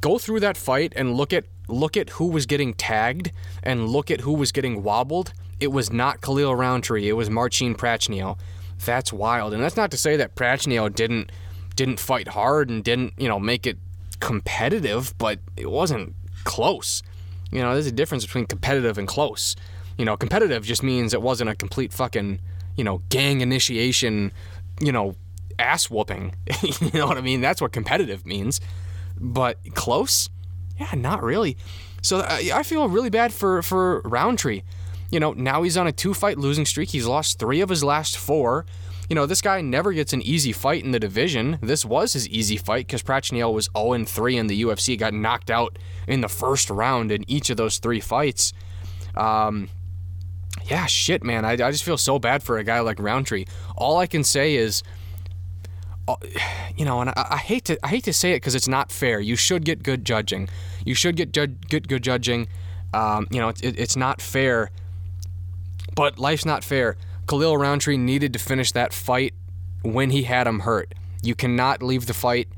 [0.00, 3.30] go through that fight and look at look at who was getting tagged
[3.62, 7.08] and look at who was getting wobbled it was not Khalil Rountree.
[7.08, 8.38] it was Marcin Prachnio.
[8.84, 9.52] That's wild.
[9.52, 11.30] And that's not to say that Prachnio didn't
[11.76, 13.78] didn't fight hard and didn't, you know, make it
[14.18, 17.02] competitive, but it wasn't close.
[17.50, 19.56] You know, there's a difference between competitive and close.
[19.96, 22.40] You know, competitive just means it wasn't a complete fucking,
[22.76, 24.32] you know, gang initiation,
[24.80, 25.14] you know,
[25.58, 26.34] ass whooping.
[26.62, 27.40] you know what I mean?
[27.40, 28.60] That's what competitive means.
[29.18, 30.28] But close?
[30.78, 31.56] Yeah, not really.
[32.02, 34.62] So uh, I feel really bad for for Rountree.
[35.10, 36.90] You know, now he's on a two fight losing streak.
[36.90, 38.66] He's lost three of his last four.
[39.08, 41.58] You know, this guy never gets an easy fight in the division.
[41.60, 45.50] This was his easy fight because Prachnio was 0 3 in the UFC, got knocked
[45.50, 48.52] out in the first round in each of those three fights.
[49.16, 49.68] Um,
[50.66, 51.44] yeah, shit, man.
[51.44, 53.46] I, I just feel so bad for a guy like Rountree.
[53.76, 54.84] All I can say is,
[56.06, 56.16] uh,
[56.76, 58.92] you know, and I, I hate to I hate to say it because it's not
[58.92, 59.20] fair.
[59.20, 60.48] You should get good judging.
[60.84, 62.48] You should get get good judging.
[62.92, 64.70] Um, you know, it, it's not fair,
[65.94, 66.96] but life's not fair.
[67.28, 69.34] Khalil Rountree needed to finish that fight
[69.82, 70.94] when he had him hurt.
[71.22, 72.48] You cannot leave the fight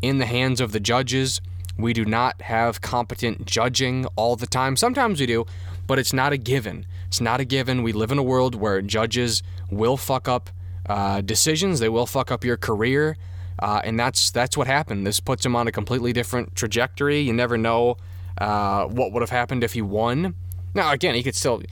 [0.00, 1.40] in the hands of the judges.
[1.78, 4.76] We do not have competent judging all the time.
[4.76, 5.46] Sometimes we do,
[5.86, 6.86] but it's not a given.
[7.06, 7.82] It's not a given.
[7.82, 10.50] We live in a world where judges will fuck up
[10.88, 11.80] uh, decisions.
[11.80, 13.16] They will fuck up your career,
[13.58, 15.06] uh, and that's that's what happened.
[15.06, 17.20] This puts him on a completely different trajectory.
[17.20, 17.96] You never know
[18.38, 20.34] uh, what would have happened if he won.
[20.74, 21.62] Now, again, he could still,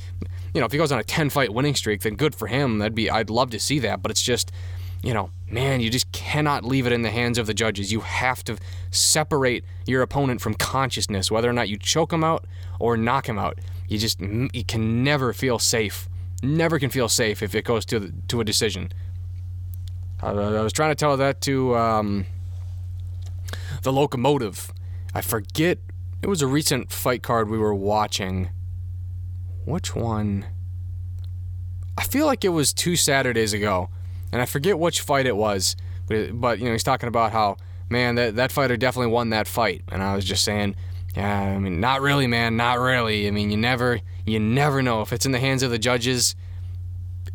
[0.55, 2.79] you know, if he goes on a 10 fight winning streak, then good for him.
[2.79, 4.03] That'd be, I'd love to see that.
[4.03, 4.51] But it's just,
[5.03, 7.93] you know, man, you just cannot leave it in the hands of the judges.
[7.93, 8.59] You have to
[8.91, 12.45] separate your opponent from consciousness, whether or not you choke him out
[12.79, 13.59] or knock him out.
[13.89, 16.09] You just, you can never feel safe.
[16.43, 18.93] Never can feel safe if it goes to to a decision.
[20.23, 22.27] I, I was trying to tell that to um,
[23.83, 24.73] the locomotive.
[25.15, 25.79] I forget.
[26.23, 28.51] It was a recent fight card we were watching
[29.71, 30.47] which one?
[31.97, 33.89] I feel like it was two Saturdays ago,
[34.33, 35.77] and I forget which fight it was.
[36.07, 37.57] But, but you know, he's talking about how
[37.89, 40.77] man that that fighter definitely won that fight, and I was just saying,
[41.17, 43.27] yeah, I mean, not really, man, not really.
[43.27, 46.35] I mean, you never you never know if it's in the hands of the judges.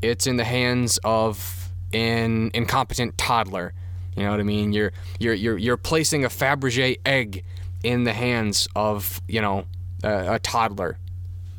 [0.01, 3.73] It's in the hands of an incompetent toddler.
[4.15, 4.73] You know what I mean?
[4.73, 7.43] You're you're you're you're placing a Fabergé egg
[7.83, 9.65] in the hands of you know
[10.03, 10.97] a, a toddler.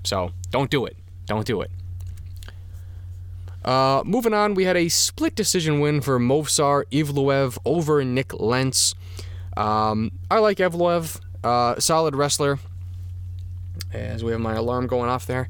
[0.05, 0.97] So don't do it.
[1.27, 1.71] Don't do it.
[3.65, 8.95] Uh, moving on, we had a split decision win for Movsar Evloev over Nik Lentz.
[9.57, 12.61] Um, I like Evloev, uh, solid wrestler.
[13.93, 15.49] As we have my alarm going off there.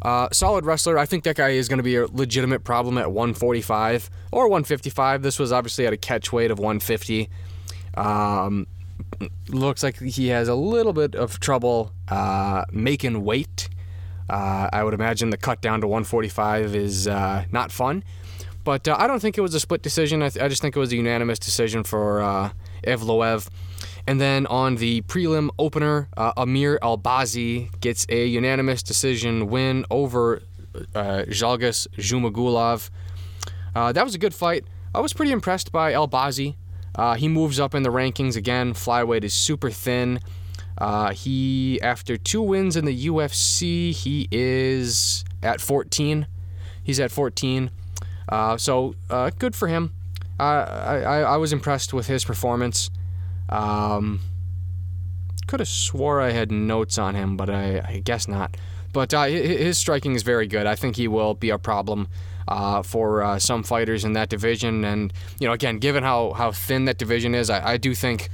[0.00, 0.96] Uh, solid wrestler.
[0.96, 5.22] I think that guy is going to be a legitimate problem at 145 or 155.
[5.22, 7.28] This was obviously at a catch weight of 150.
[7.96, 8.66] Um,
[9.48, 13.68] looks like he has a little bit of trouble uh, making weight.
[14.28, 18.04] Uh, I would imagine the cut down to 145 is uh, not fun.
[18.64, 20.22] But uh, I don't think it was a split decision.
[20.22, 22.50] I, th- I, just think it was a unanimous decision for uh,
[22.86, 23.48] Evloev.
[24.06, 30.42] And then on the prelim opener, uh, Amir Albazi gets a unanimous decision win over
[30.94, 32.90] uh, Zhalgas Zhumagulov.
[33.74, 34.64] Uh, that was a good fight.
[34.94, 36.56] I was pretty impressed by Albazi.
[37.16, 38.74] he moves up in the rankings again.
[38.74, 40.20] Flyweight is super thin.
[40.78, 46.26] Uh, he, after two wins in the UFC, he is at 14.
[46.82, 47.70] He's at 14.
[48.28, 49.92] Uh, so uh, good for him.
[50.38, 52.90] I, I, I was impressed with his performance.
[53.48, 54.20] Um,
[55.48, 58.56] could have swore I had notes on him, but I, I guess not.
[58.92, 60.66] But uh, his striking is very good.
[60.66, 62.08] I think he will be a problem
[62.46, 64.84] uh, for uh, some fighters in that division.
[64.84, 68.30] And you know, again, given how how thin that division is, I, I do think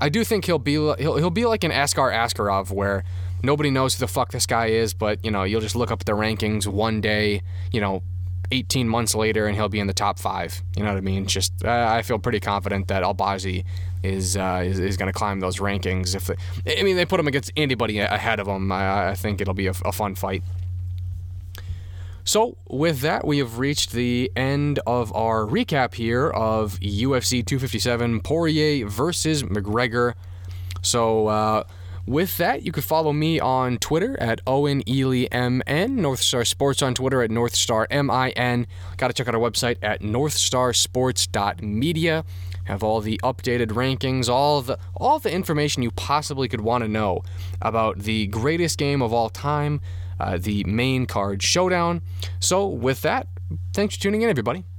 [0.00, 3.04] I do think he'll be he'll he'll be like an Askar Askarov where
[3.42, 6.04] nobody knows who the fuck this guy is, but you know you'll just look up
[6.04, 7.42] the rankings one day,
[7.72, 8.02] you know,
[8.50, 10.62] 18 months later, and he'll be in the top five.
[10.76, 11.26] You know what I mean?
[11.26, 13.64] Just uh, I feel pretty confident that Albazi
[14.02, 16.14] is uh, is, is going to climb those rankings.
[16.14, 16.26] If
[16.64, 19.54] they, I mean they put him against anybody ahead of him, I, I think it'll
[19.54, 20.42] be a, a fun fight.
[22.26, 28.20] So, with that, we have reached the end of our recap here of UFC 257
[28.20, 30.14] Poirier versus McGregor.
[30.80, 31.64] So, uh,
[32.06, 36.80] with that, you could follow me on Twitter at Owen Ely MN, North Star Sports
[36.82, 38.66] on Twitter at North Star MIN.
[38.96, 42.24] Got to check out our website at northstarsports.media.
[42.64, 46.88] Have all the updated rankings, all the all the information you possibly could want to
[46.88, 47.22] know
[47.60, 49.82] about the greatest game of all time
[50.18, 52.02] uh, the main card showdown.
[52.40, 53.28] So, with that,
[53.72, 54.64] thanks for tuning in, everybody.